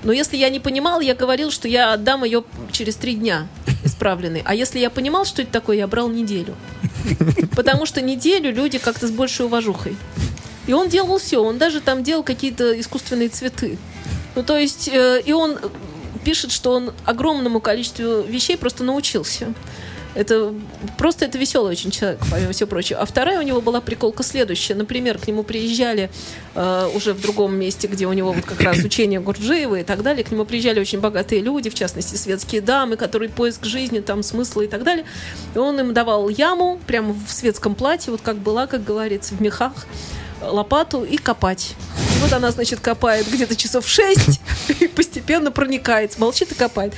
Но 0.04 0.12
если 0.12 0.36
я 0.36 0.50
не 0.50 0.60
понимал, 0.60 1.00
я 1.00 1.14
говорил, 1.14 1.50
что 1.50 1.66
я 1.66 1.94
отдам 1.94 2.24
ее 2.24 2.44
через 2.70 2.96
три 2.96 3.14
дня 3.14 3.48
исправленной. 3.84 4.42
А 4.44 4.54
если 4.54 4.78
я 4.78 4.90
понимал, 4.90 5.24
что 5.24 5.42
это 5.42 5.50
такое, 5.50 5.78
я 5.78 5.86
брал 5.86 6.08
неделю. 6.08 6.54
Потому 7.56 7.86
что 7.86 8.02
неделю 8.02 8.52
люди 8.52 8.78
как-то 8.78 9.08
с 9.08 9.10
большей 9.10 9.46
уважухой. 9.46 9.96
И 10.66 10.72
он 10.72 10.88
делал 10.88 11.18
все. 11.18 11.42
Он 11.42 11.58
даже 11.58 11.80
там 11.80 12.02
делал 12.02 12.22
какие-то 12.22 12.78
искусственные 12.78 13.30
цветы. 13.30 13.78
Ну, 14.34 14.42
то 14.42 14.58
есть, 14.58 14.88
э, 14.88 15.22
и 15.24 15.32
он 15.32 15.58
пишет, 16.24 16.52
что 16.52 16.72
он 16.72 16.92
огромному 17.04 17.60
количеству 17.60 18.22
вещей 18.22 18.56
просто 18.56 18.84
научился. 18.84 19.52
Это 20.14 20.54
просто 20.96 21.24
это 21.24 21.38
веселый 21.38 21.72
очень 21.72 21.90
человек, 21.90 22.20
помимо 22.30 22.52
всего 22.52 22.68
прочего. 22.68 23.00
А 23.00 23.06
вторая 23.06 23.38
у 23.38 23.42
него 23.42 23.60
была 23.60 23.80
приколка 23.80 24.22
следующая. 24.22 24.74
Например, 24.74 25.18
к 25.18 25.26
нему 25.26 25.42
приезжали 25.42 26.10
э, 26.54 26.90
уже 26.94 27.14
в 27.14 27.20
другом 27.20 27.56
месте, 27.56 27.88
где 27.88 28.06
у 28.06 28.12
него 28.12 28.32
вот 28.32 28.44
как 28.44 28.60
раз 28.60 28.78
учение 28.78 29.20
Гурджиева 29.20 29.80
и 29.80 29.82
так 29.82 30.02
далее. 30.02 30.24
К 30.24 30.30
нему 30.30 30.44
приезжали 30.44 30.80
очень 30.80 31.00
богатые 31.00 31.40
люди, 31.40 31.68
в 31.68 31.74
частности, 31.74 32.16
светские 32.16 32.60
дамы, 32.60 32.96
которые 32.96 33.28
поиск 33.28 33.64
жизни, 33.64 34.00
там, 34.00 34.22
смысла 34.22 34.62
и 34.62 34.68
так 34.68 34.84
далее. 34.84 35.04
И 35.54 35.58
он 35.58 35.78
им 35.80 35.92
давал 35.92 36.28
яму 36.28 36.80
прямо 36.86 37.14
в 37.14 37.32
светском 37.32 37.74
платье, 37.74 38.12
вот 38.12 38.20
как 38.20 38.36
была, 38.36 38.66
как 38.66 38.84
говорится, 38.84 39.34
в 39.34 39.40
мехах, 39.40 39.86
лопату 40.40 41.04
и 41.04 41.16
копать. 41.16 41.74
Вот 42.24 42.32
она, 42.32 42.50
значит, 42.52 42.80
копает 42.80 43.30
где-то 43.30 43.54
часов 43.54 43.86
6 43.86 44.40
и 44.80 44.86
постепенно 44.88 45.50
проникает, 45.50 46.18
молчит 46.18 46.52
и 46.52 46.54
копает. 46.54 46.94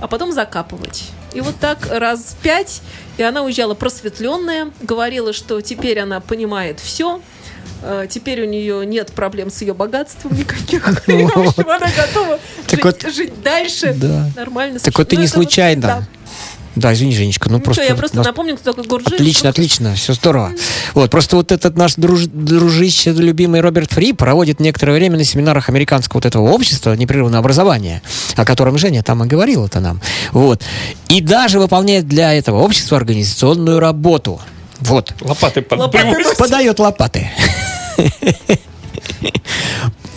А 0.00 0.08
потом 0.08 0.32
закапывать. 0.32 1.04
И 1.34 1.42
вот 1.42 1.54
так 1.60 1.86
раз 1.90 2.34
пять, 2.42 2.80
и 3.18 3.22
она 3.22 3.42
уезжала 3.42 3.74
просветленная, 3.74 4.70
говорила, 4.80 5.34
что 5.34 5.60
теперь 5.60 5.98
она 5.98 6.20
понимает 6.20 6.80
все, 6.80 7.20
э, 7.82 8.06
Теперь 8.08 8.40
у 8.40 8.46
нее 8.46 8.86
нет 8.86 9.12
проблем 9.12 9.50
с 9.50 9.60
ее 9.60 9.74
богатством 9.74 10.34
никаких. 10.34 10.86
И, 11.08 11.24
в 11.26 11.36
общем, 11.36 11.68
она 11.68 11.90
готова 11.94 12.38
жить, 12.70 12.82
вот- 12.82 13.02
жить 13.12 13.42
дальше 13.42 13.92
Да. 13.94 14.30
нормально. 14.34 14.78
Так 14.80 14.96
вот 14.96 15.08
ты 15.10 15.16
не 15.16 15.26
случайно. 15.26 15.82
да. 15.82 16.02
Да, 16.76 16.92
извини, 16.92 17.12
Женечка, 17.12 17.48
ну 17.50 17.56
Ничего, 17.56 17.64
просто... 17.64 17.82
я 17.82 17.94
просто 17.96 18.16
нас- 18.18 18.26
напомню, 18.26 18.56
кто 18.56 18.72
такой 18.72 18.88
Гурджиев. 18.88 19.14
Отлично, 19.20 19.48
отлично, 19.50 19.94
все 19.96 20.12
здорово. 20.12 20.52
Вот, 20.94 21.10
просто 21.10 21.36
вот 21.36 21.50
этот 21.50 21.76
наш 21.76 21.96
друж, 21.96 22.26
дружище, 22.26 23.10
любимый 23.12 23.60
Роберт 23.60 23.92
Фри 23.92 24.12
проводит 24.12 24.60
некоторое 24.60 24.92
время 24.92 25.16
на 25.18 25.24
семинарах 25.24 25.68
американского 25.68 26.18
вот 26.18 26.26
этого 26.26 26.48
общества 26.50 26.94
непрерывного 26.94 27.38
образования, 27.40 28.02
о 28.36 28.44
котором 28.44 28.78
Женя 28.78 29.02
там 29.02 29.24
и 29.24 29.26
говорил 29.26 29.66
это 29.66 29.80
нам. 29.80 30.00
Вот. 30.30 30.62
И 31.08 31.20
даже 31.20 31.58
выполняет 31.58 32.06
для 32.06 32.32
этого 32.34 32.60
общества 32.62 32.96
организационную 32.98 33.80
работу. 33.80 34.40
Вот. 34.78 35.12
Лопаты 35.20 35.62
под- 35.62 35.78
Лопаты. 35.80 36.16
Подает 36.38 36.78
лопаты. 36.78 37.30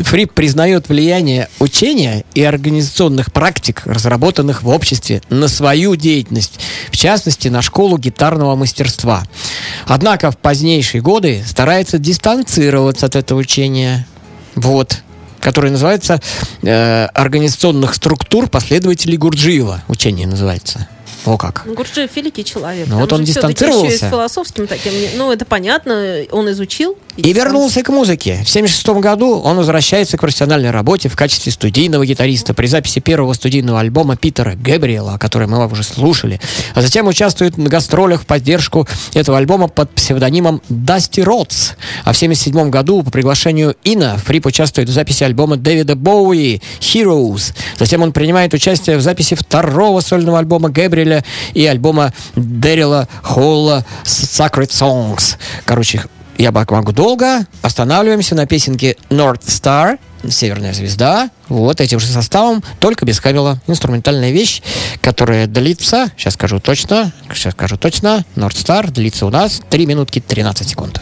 Фри 0.04 0.26
признает 0.26 0.90
влияние 0.90 1.50
учения 1.60 2.26
и 2.34 2.44
организационных 2.44 3.32
практик, 3.32 3.82
разработанных 3.86 4.64
в 4.64 4.70
обществе, 4.70 5.22
на 5.30 5.48
свою 5.48 5.96
деятельность, 5.96 6.60
в 6.92 6.98
частности, 6.98 7.48
на 7.48 7.62
школу 7.62 7.98
гитарного 7.98 8.56
мастерства. 8.56 9.24
Однако 9.86 10.32
в 10.32 10.38
позднейшие 10.38 11.02
годы 11.02 11.44
старается 11.48 12.00
дистанцироваться 12.00 13.06
от 13.06 13.16
этого 13.16 13.40
учения. 13.40 14.06
Вот 14.56 15.02
которое 15.40 15.72
называется 15.72 16.22
э, 16.62 17.06
организационных 17.08 17.96
структур 17.96 18.48
последователей 18.48 19.18
Гурджиева. 19.18 19.84
Учение 19.90 20.26
называется. 20.26 20.88
О 21.26 21.38
как. 21.38 21.64
Гурджиев 21.66 22.16
великий 22.16 22.46
человек. 22.46 22.88
Ну, 22.88 23.00
вот 23.00 23.12
он 23.12 23.24
дистанцировался. 23.24 23.86
еще 23.88 23.96
и 23.96 24.08
с 24.08 24.10
философским 24.10 24.68
таким. 24.68 24.94
Ну, 25.16 25.32
это 25.32 25.44
понятно, 25.46 26.24
он 26.32 26.50
изучил. 26.52 26.98
И 27.16 27.32
вернулся 27.32 27.84
к 27.84 27.90
музыке. 27.90 28.38
В 28.44 28.50
1976 28.50 28.88
году 29.00 29.40
он 29.40 29.58
возвращается 29.58 30.18
к 30.18 30.22
профессиональной 30.22 30.72
работе 30.72 31.10
в 31.10 31.16
качестве 31.16 31.52
студийного 31.52 32.06
гитариста 32.08 32.56
при 32.56 32.66
записи 32.66 33.00
первого 33.00 33.34
студийного 33.34 33.80
альбома 33.80 34.16
Питера 34.16 34.56
Гэбриэла, 34.56 35.18
который 35.20 35.48
мы 35.48 35.64
уже 35.68 35.84
слушали. 35.84 36.42
А 36.74 36.82
затем 36.82 37.08
участвует 37.08 37.58
на 37.58 37.70
гастролях 37.70 38.24
в 38.24 38.26
поддержку 38.26 38.88
этого 39.14 39.38
альбома 39.38 39.68
под 39.68 39.92
псевдонимом 39.92 40.62
Дасти 40.70 41.22
Ротс. 41.22 41.74
А 42.04 42.14
в 42.14 42.18
1977 42.18 42.72
году 42.72 43.04
по 43.04 43.12
приглашению 43.12 43.76
Ина 43.84 44.18
Фрип 44.18 44.48
участвует 44.48 44.90
в 44.90 44.92
записи 44.92 45.24
альбома 45.24 45.56
Дэвида 45.56 45.96
Боуи 45.96 46.62
«Heroes». 46.80 47.54
Затем 47.78 48.02
он 48.02 48.12
принимает 48.12 48.56
участие 48.56 48.98
в 48.98 49.02
записи 49.02 49.36
второго 49.36 50.00
сольного 50.02 50.40
альбома 50.40 50.70
Гэбриэля 50.70 51.24
и 51.54 51.64
альбома 51.68 52.12
Дэрила 52.36 53.08
Холла 53.22 53.86
«Sacred 54.04 54.70
Songs». 54.70 55.36
Короче, 55.66 56.04
я 56.38 56.52
могу 56.52 56.92
долго. 56.92 57.46
Останавливаемся 57.62 58.36
на 58.36 58.46
песенке 58.46 58.98
North 59.10 59.46
Star, 59.46 60.00
Северная 60.30 60.74
звезда. 60.74 61.30
Вот 61.50 61.82
этим 61.82 62.00
же 62.00 62.08
составом, 62.08 62.64
только 62.80 63.06
без 63.06 63.20
кабела. 63.20 63.60
Инструментальная 63.68 64.32
вещь, 64.32 64.62
которая 65.02 65.48
длится, 65.48 66.12
сейчас 66.18 66.36
скажу 66.36 66.60
точно, 66.60 67.12
сейчас 67.34 67.54
скажу 67.54 67.78
точно, 67.78 68.26
North 68.36 68.56
Star 68.56 68.90
длится 68.90 69.26
у 69.26 69.30
нас 69.30 69.62
3 69.70 69.86
минутки 69.86 70.22
13 70.26 70.68
секунд. 70.68 71.02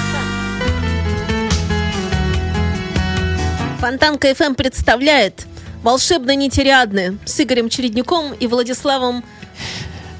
Фонтанка 3.81 4.29
FM 4.29 4.53
представляет 4.53 5.47
«Волшебно 5.81 6.35
нетериадны» 6.35 7.17
с 7.25 7.39
Игорем 7.39 7.67
Чередником 7.67 8.31
и 8.31 8.45
Владиславом 8.45 9.23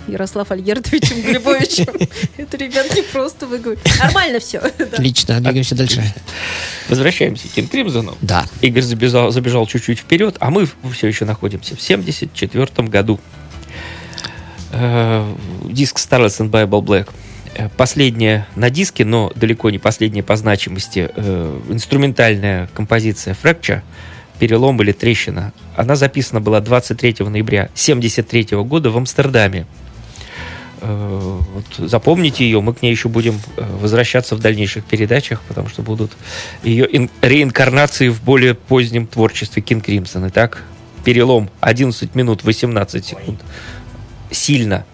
Ярослав 0.07 0.49
Альгердовичем 0.49 1.21
Глебовичем. 1.21 1.85
Это, 2.37 2.57
ребят, 2.57 2.91
не 2.95 3.03
просто 3.03 3.45
выговорить. 3.45 3.79
Нормально 3.99 4.39
все. 4.39 4.57
Отлично, 4.79 5.39
двигаемся 5.39 5.75
дальше. 5.75 6.03
Возвращаемся 6.89 7.47
к 7.49 7.69
Кримзону. 7.69 8.17
Да. 8.21 8.47
Игорь 8.61 8.81
забежал, 8.81 9.29
забежал 9.29 9.67
чуть-чуть 9.67 9.99
вперед, 9.99 10.37
а 10.39 10.49
мы 10.49 10.67
все 10.91 11.05
еще 11.05 11.25
находимся 11.25 11.75
в 11.75 11.81
74 11.83 12.87
году. 12.87 13.19
Э, 14.71 15.31
Диск 15.65 15.99
Starless 15.99 16.39
and 16.39 16.49
Bible 16.49 16.81
Black. 16.81 17.09
Э, 17.55 17.69
Последняя 17.75 18.47
на 18.55 18.69
диске, 18.69 19.05
но 19.05 19.31
далеко 19.35 19.69
не 19.69 19.79
последняя 19.79 20.23
по 20.23 20.35
значимости, 20.35 21.09
э, 21.15 21.59
инструментальная 21.69 22.69
композиция 22.73 23.35
Fracture, 23.41 23.81
перелом 24.39 24.81
или 24.81 24.91
трещина. 24.91 25.53
Она 25.75 25.95
записана 25.95 26.41
была 26.41 26.61
23 26.61 27.29
ноября 27.29 27.69
73 27.75 28.63
года 28.63 28.89
в 28.89 28.97
Амстердаме. 28.97 29.65
Э, 30.81 31.39
вот 31.53 31.89
запомните 31.89 32.45
ее, 32.45 32.61
мы 32.61 32.73
к 32.73 32.81
ней 32.81 32.91
еще 32.91 33.09
будем 33.09 33.39
э, 33.57 33.63
возвращаться 33.79 34.35
в 34.35 34.39
дальнейших 34.39 34.85
передачах, 34.85 35.41
потому 35.47 35.67
что 35.69 35.81
будут 35.81 36.11
ее 36.63 36.87
ин- 36.91 37.09
реинкарнации 37.21 38.07
в 38.09 38.21
более 38.23 38.53
позднем 38.55 39.07
творчестве 39.07 39.61
Кинг 39.61 39.85
Кримсон. 39.85 40.29
Итак, 40.29 40.63
перелом 41.03 41.49
11 41.59 42.15
минут 42.15 42.43
18 42.43 43.05
секунд. 43.05 43.39
Сильно. 44.31 44.85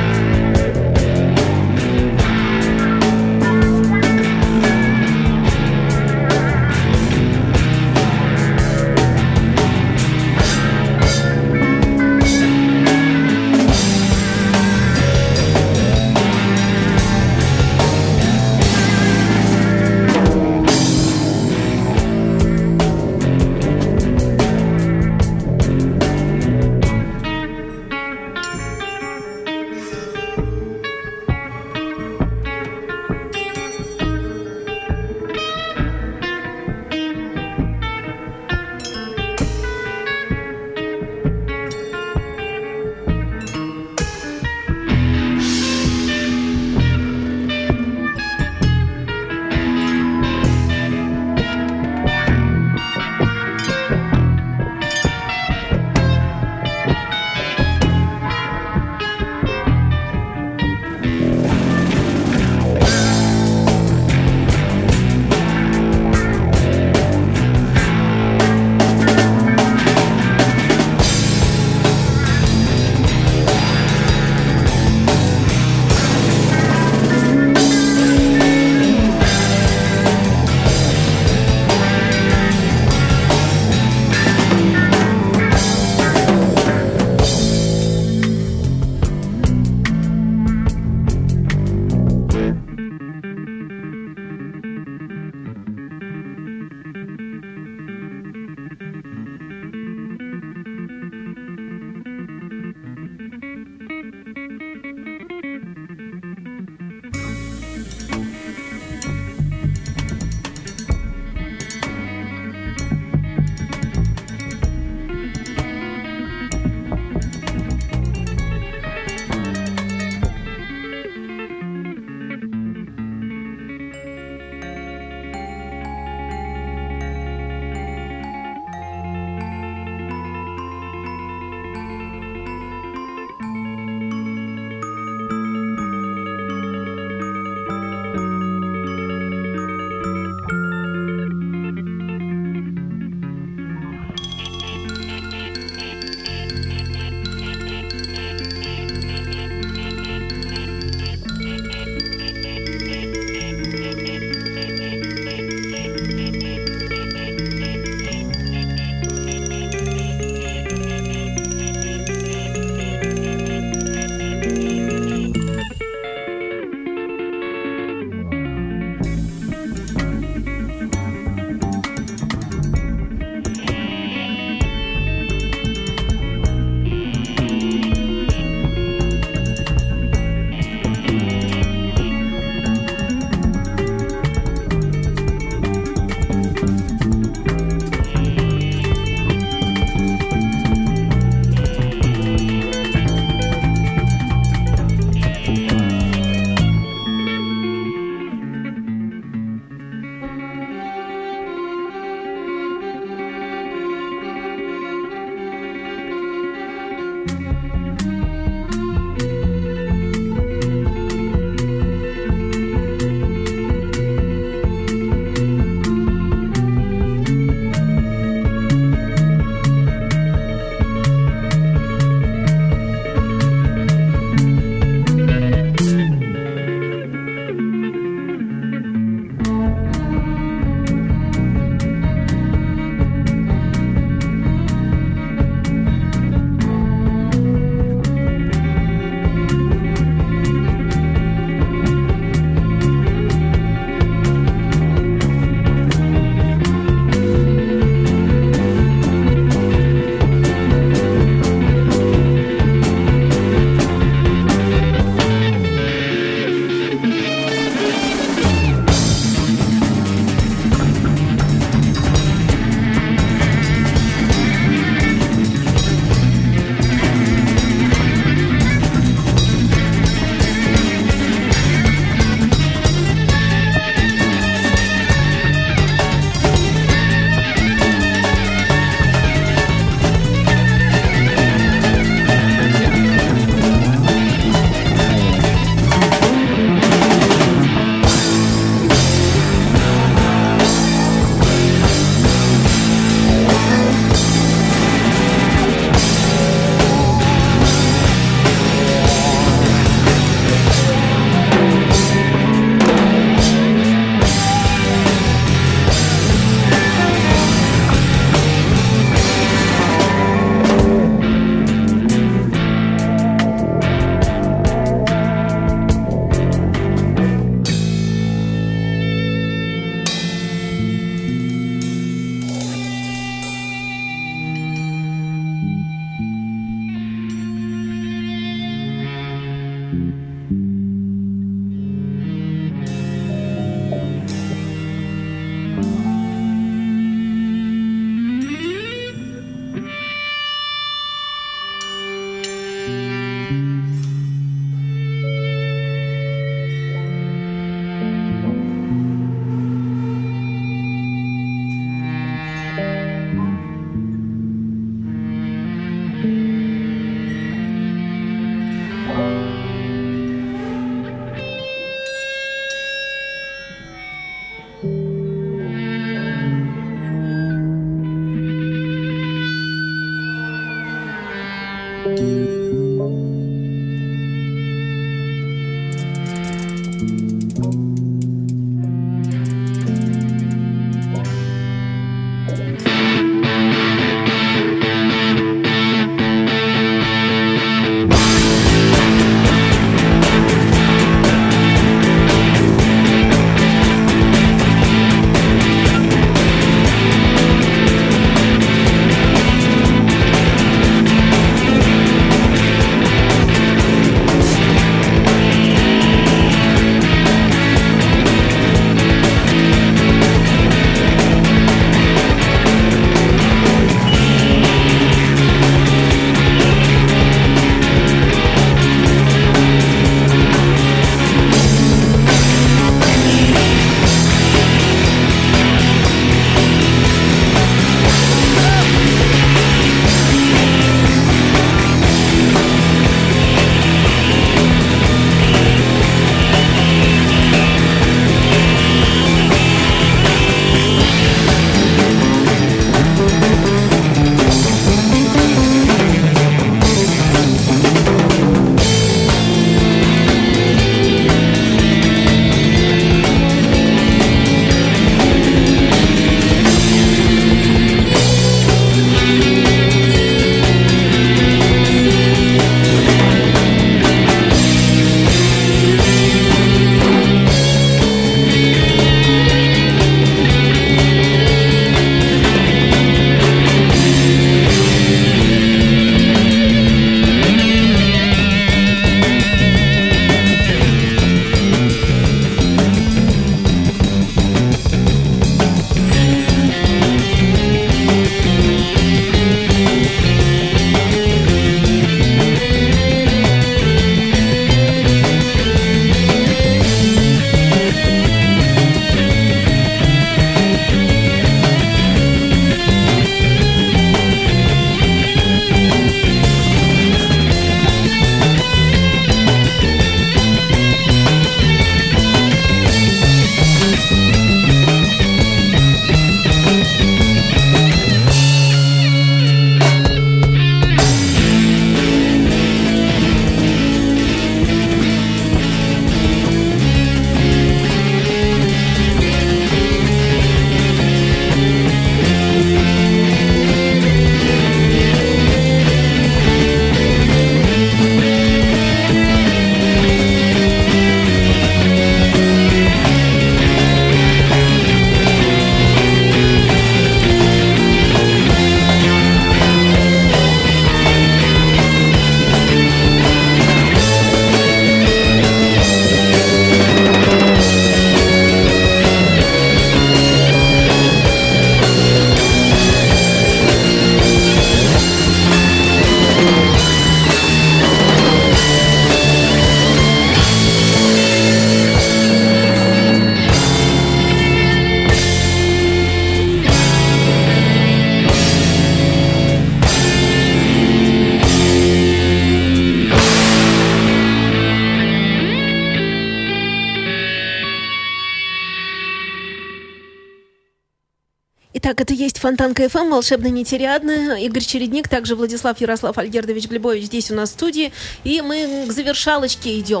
Фонтанка 592.42 592.88
ФМ, 592.88 593.08
волшебно 593.10 593.46
нетериадно. 593.46 594.36
Игорь 594.42 594.64
Чередник, 594.64 595.06
также 595.06 595.36
Владислав 595.36 595.80
Ярослав 595.80 596.18
Альгердович 596.18 596.66
Глебович 596.66 597.04
здесь 597.04 597.30
у 597.30 597.36
нас 597.36 597.50
в 597.50 597.52
студии. 597.52 597.92
И 598.24 598.40
мы 598.40 598.86
к 598.88 598.92
завершалочке 598.92 599.78
идем. 599.78 600.00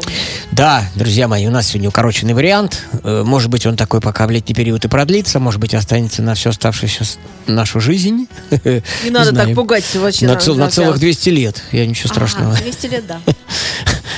Да, 0.50 0.82
друзья 0.96 1.28
мои, 1.28 1.46
у 1.46 1.52
нас 1.52 1.68
сегодня 1.68 1.88
укороченный 1.88 2.34
вариант. 2.34 2.82
Э, 3.04 3.22
Может 3.24 3.48
быть, 3.48 3.64
он 3.64 3.76
такой 3.76 4.00
пока 4.00 4.26
в 4.26 4.32
летний 4.32 4.56
период 4.56 4.84
и 4.84 4.88
продлится, 4.88 5.38
может 5.38 5.60
быть, 5.60 5.72
останется 5.72 6.20
на 6.20 6.34
всю 6.34 6.50
оставшуюся 6.50 7.04
нашу 7.46 7.78
жизнь. 7.80 8.26
Не 8.50 9.10
надо 9.10 9.32
так 9.36 9.54
пугать 9.54 9.84
вообще. 9.94 10.26
На, 10.26 10.34
цел- 10.34 10.56
на 10.56 10.68
целых 10.68 10.98
200 10.98 11.28
лет. 11.28 11.62
Я 11.70 11.86
ничего 11.86 12.08
страшного. 12.08 12.54
Ага, 12.54 12.62
200 12.62 12.86
лет, 12.88 13.06
да. 13.06 13.20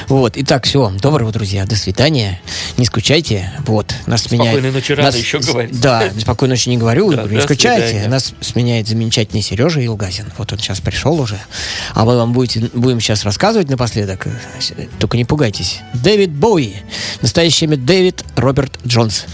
Вот, 0.08 0.34
итак, 0.36 0.64
все, 0.66 0.92
доброго, 1.00 1.32
друзья, 1.32 1.64
до 1.66 1.76
свидания, 1.76 2.40
не 2.76 2.84
скучайте, 2.84 3.50
вот, 3.66 3.94
нас 4.06 4.22
Спокойной 4.22 4.54
сменяет... 4.54 4.74
ночи 4.74 4.92
рано 4.92 5.10
нас- 5.10 5.16
еще 5.16 5.38
говорить. 5.38 5.80
Да, 5.80 6.10
спокойной 6.18 6.54
ночи 6.54 6.68
не 6.68 6.76
говорю, 6.76 7.12
Да, 7.12 7.24
не 7.24 7.40
скучайте, 7.40 7.88
свидания. 7.88 8.08
нас 8.08 8.34
сменяет 8.40 8.86
замечательный 8.88 9.42
Сережа 9.42 9.80
Илгазин, 9.80 10.26
вот 10.36 10.52
он 10.52 10.58
сейчас 10.58 10.80
пришел 10.80 11.18
уже, 11.20 11.38
а 11.94 12.04
мы 12.04 12.16
вам 12.16 12.32
будете, 12.32 12.68
будем 12.74 13.00
сейчас 13.00 13.24
рассказывать 13.24 13.68
напоследок, 13.68 14.26
только 14.98 15.16
не 15.16 15.24
пугайтесь, 15.24 15.80
Дэвид 15.94 16.30
Боуи, 16.30 16.74
настоящее 17.22 17.68
имя 17.68 17.76
Дэвид 17.76 18.24
Роберт 18.36 18.78
Джонс. 18.86 19.24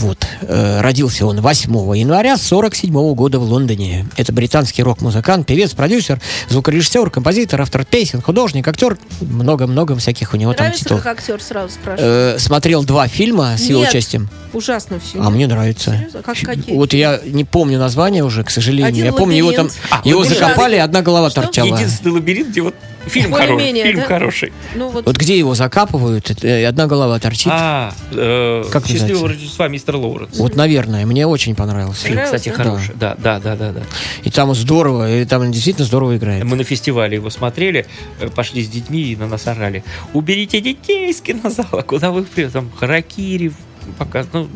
Вот. 0.00 0.26
э, 0.42 0.80
родился 0.80 1.26
он 1.26 1.40
8 1.40 1.72
января 1.96 2.36
47 2.36 3.14
года 3.14 3.38
в 3.38 3.42
Лондоне. 3.44 4.06
Это 4.16 4.32
британский 4.32 4.82
рок-музыкант, 4.82 5.46
певец, 5.46 5.72
продюсер, 5.72 6.20
звукорежиссер, 6.48 7.10
композитор, 7.10 7.60
автор 7.60 7.84
песен, 7.84 8.22
художник, 8.22 8.66
актер. 8.66 8.98
Много-много 9.20 9.94
всяких 9.96 10.32
у 10.34 10.36
него 10.36 10.52
там 10.54 10.64
Нравится, 10.66 10.84
титулов. 10.84 11.02
как 11.02 11.18
актер, 11.18 11.42
сразу 11.42 11.72
спрашиваю. 11.74 12.36
Э, 12.36 12.38
смотрел 12.38 12.82
два 12.84 13.08
фильма 13.08 13.56
с 13.56 13.62
его 13.62 13.80
Нет. 13.80 13.90
участием. 13.90 14.28
Ужасно 14.52 14.98
все. 15.00 15.20
А 15.22 15.30
мне 15.30 15.46
нравится. 15.46 15.92
Серьезно? 15.96 16.22
Как 16.22 16.36
какие? 16.38 16.74
Вот 16.74 16.92
я 16.92 17.20
не 17.24 17.44
помню 17.44 17.78
название 17.78 18.24
уже, 18.24 18.42
к 18.42 18.50
сожалению. 18.50 18.88
Один 18.88 19.04
я 19.04 19.12
помню 19.12 19.36
его 19.36 19.52
там. 19.52 19.68
А, 19.90 20.00
его 20.04 20.20
лабиринт. 20.20 20.40
закопали, 20.40 20.76
одна 20.76 21.02
голова 21.02 21.30
Что? 21.30 21.42
торчала. 21.42 21.76
Единственный 21.76 22.12
лабиринт, 22.12 22.48
где 22.48 22.62
вот 22.62 22.74
фильм 23.06 23.32
хороший. 23.32 23.52
Более-менее, 23.52 23.84
Фильм 23.84 24.00
да? 24.00 24.06
хороший. 24.06 24.52
Ну 24.74 24.88
вот, 24.88 25.06
Вот 25.06 25.16
где 25.16 25.38
его 25.38 25.54
закапывают, 25.54 26.30
э, 26.44 26.64
одна 26.66 26.86
голова 26.86 27.18
торчит. 27.18 27.48
А, 27.50 27.92
э, 28.12 28.64
Как 28.70 28.86
счастливого 28.86 29.08
называется? 29.08 29.28
Рождества, 29.28 29.68
мистер 29.68 29.96
Лоуренс. 29.96 30.38
Вот, 30.38 30.56
наверное, 30.56 31.06
мне 31.06 31.26
очень 31.26 31.54
понравился. 31.54 32.06
Фильм, 32.06 32.22
кстати, 32.24 32.48
хороший. 32.50 32.94
Да, 32.94 33.16
да, 33.18 33.38
да, 33.40 33.56
да, 33.56 33.72
да. 33.72 33.82
И 34.22 34.30
там 34.30 34.54
здорово, 34.54 35.10
и 35.20 35.24
там 35.24 35.50
действительно 35.52 35.86
здорово 35.86 36.16
играет. 36.16 36.44
Мы 36.44 36.56
на 36.56 36.64
фестивале 36.64 37.16
его 37.16 37.30
смотрели, 37.30 37.86
э, 38.20 38.28
пошли 38.28 38.62
с 38.62 38.68
детьми 38.68 39.00
и 39.12 39.16
на 39.16 39.26
нас 39.26 39.46
орали. 39.46 39.82
Уберите 40.12 40.60
детей 40.60 41.10
из 41.10 41.20
кинозала, 41.20 41.82
куда 41.82 42.10
вы 42.10 42.22
при- 42.24 42.46
там 42.48 42.70
харакири 42.78 43.52
пока, 43.98 44.24
ну, 44.32 44.48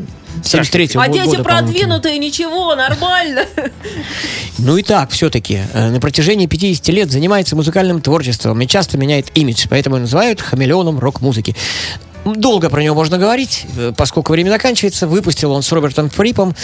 страшно. 0.43 0.79
73-го 0.79 1.01
а 1.01 1.09
года, 1.09 1.19
дети 1.19 1.37
по-моему, 1.37 1.45
продвинутые, 1.45 2.19
ничего, 2.19 2.75
нормально. 2.75 3.47
Ну 4.59 4.77
и 4.77 4.83
так, 4.83 5.11
все-таки, 5.11 5.61
э, 5.73 5.91
на 5.91 6.01
протяжении 6.01 6.47
50 6.47 6.89
лет 6.89 7.11
занимается 7.11 7.57
музыкальным 7.57 8.01
творчеством 8.01 8.61
и 8.61 8.67
часто 8.67 8.99
меняет 8.99 9.37
имидж, 9.37 9.67
поэтому 9.69 9.97
его 9.97 10.03
называют 10.03 10.41
хамелеоном 10.41 10.99
рок-музыки. 10.99 11.57
Долго 12.25 12.71
про 12.71 12.83
него 12.83 12.95
можно 12.95 13.19
говорить, 13.19 13.67
э, 13.77 13.93
поскольку 13.97 14.33
время 14.33 14.51
заканчивается. 14.51 15.07
Выпустил 15.07 15.53
он 15.53 15.63
с 15.63 15.71
Робертом 15.73 16.09
Фрипом 16.09 16.55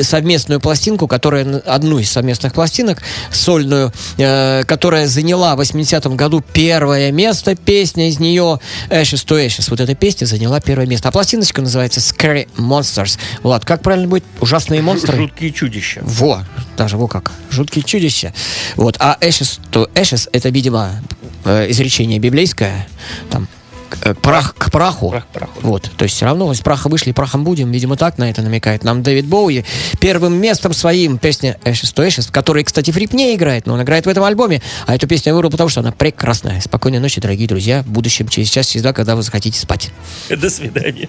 совместную 0.00 0.60
пластинку, 0.60 1.08
которая, 1.08 1.58
одну 1.60 1.98
из 1.98 2.10
совместных 2.10 2.52
пластинок, 2.52 3.02
сольную, 3.30 3.92
э, 4.18 4.64
которая 4.64 5.06
заняла 5.06 5.56
в 5.56 5.60
80-м 5.60 6.16
году 6.16 6.42
первое 6.52 7.10
место. 7.12 7.56
Песня 7.56 8.08
из 8.08 8.20
нее 8.20 8.60
Ashes 8.90 9.26
to 9.26 9.44
Ashes. 9.44 9.66
Вот 9.70 9.80
эта 9.80 9.94
песня 9.94 10.26
заняла 10.26 10.60
первое 10.60 10.86
место. 10.86 11.08
А 11.08 11.12
пластиночка 11.12 11.62
называется 11.62 12.00
Scary 12.00 12.48
Monsters. 12.56 13.18
Влад, 13.42 13.64
как 13.64 13.82
правильно 13.82 14.08
будет? 14.08 14.24
Ужасные 14.40 14.82
монстры? 14.82 15.16
Жуткие 15.16 15.50
чудища. 15.52 16.00
Во, 16.04 16.44
даже 16.76 16.98
во 16.98 17.08
как. 17.08 17.32
Жуткие 17.50 17.84
чудища. 17.84 18.34
Вот. 18.76 18.96
А 18.98 19.16
Ashes 19.20 19.60
to 19.72 19.90
Ashes 19.94 20.28
это, 20.32 20.50
видимо, 20.50 20.90
э, 21.44 21.70
изречение 21.70 22.18
библейское. 22.18 22.86
Там 23.30 23.48
к- 23.88 23.98
э, 24.06 24.14
прах 24.14 24.54
к 24.56 24.70
праху. 24.70 25.10
Прах 25.10 25.24
к 25.24 25.28
праху. 25.28 25.52
Вот. 25.62 25.90
То 25.96 26.04
есть 26.04 26.16
все 26.16 26.24
равно 26.26 26.52
из 26.52 26.60
праха 26.60 26.88
вышли, 26.88 27.12
прахом 27.12 27.44
будем. 27.44 27.70
Видимо, 27.72 27.96
так 27.96 28.18
на 28.18 28.28
это 28.30 28.42
намекает 28.42 28.84
нам 28.84 29.02
Дэвид 29.02 29.26
Боуи. 29.26 29.64
Первым 30.00 30.34
местом 30.34 30.72
своим 30.72 31.18
песня 31.18 31.58
Ashes 31.64 31.94
to 31.94 32.06
Ashes, 32.06 32.28
в 32.28 32.32
которой, 32.32 32.64
кстати, 32.64 32.90
Фрип 32.90 33.12
не 33.12 33.34
играет, 33.34 33.66
но 33.66 33.74
он 33.74 33.82
играет 33.82 34.06
в 34.06 34.08
этом 34.08 34.24
альбоме. 34.24 34.62
А 34.86 34.94
эту 34.94 35.06
песню 35.06 35.30
я 35.30 35.34
выбрал, 35.34 35.50
потому 35.50 35.68
что 35.68 35.80
она 35.80 35.92
прекрасная. 35.92 36.60
Спокойной 36.60 36.98
ночи, 36.98 37.20
дорогие 37.20 37.48
друзья. 37.48 37.82
В 37.82 37.86
будущем, 37.86 38.28
через 38.28 38.48
час, 38.48 38.66
через 38.68 38.82
два, 38.82 38.92
когда 38.92 39.16
вы 39.16 39.22
захотите 39.22 39.58
спать. 39.58 39.90
До 40.28 40.50
свидания. 40.50 41.08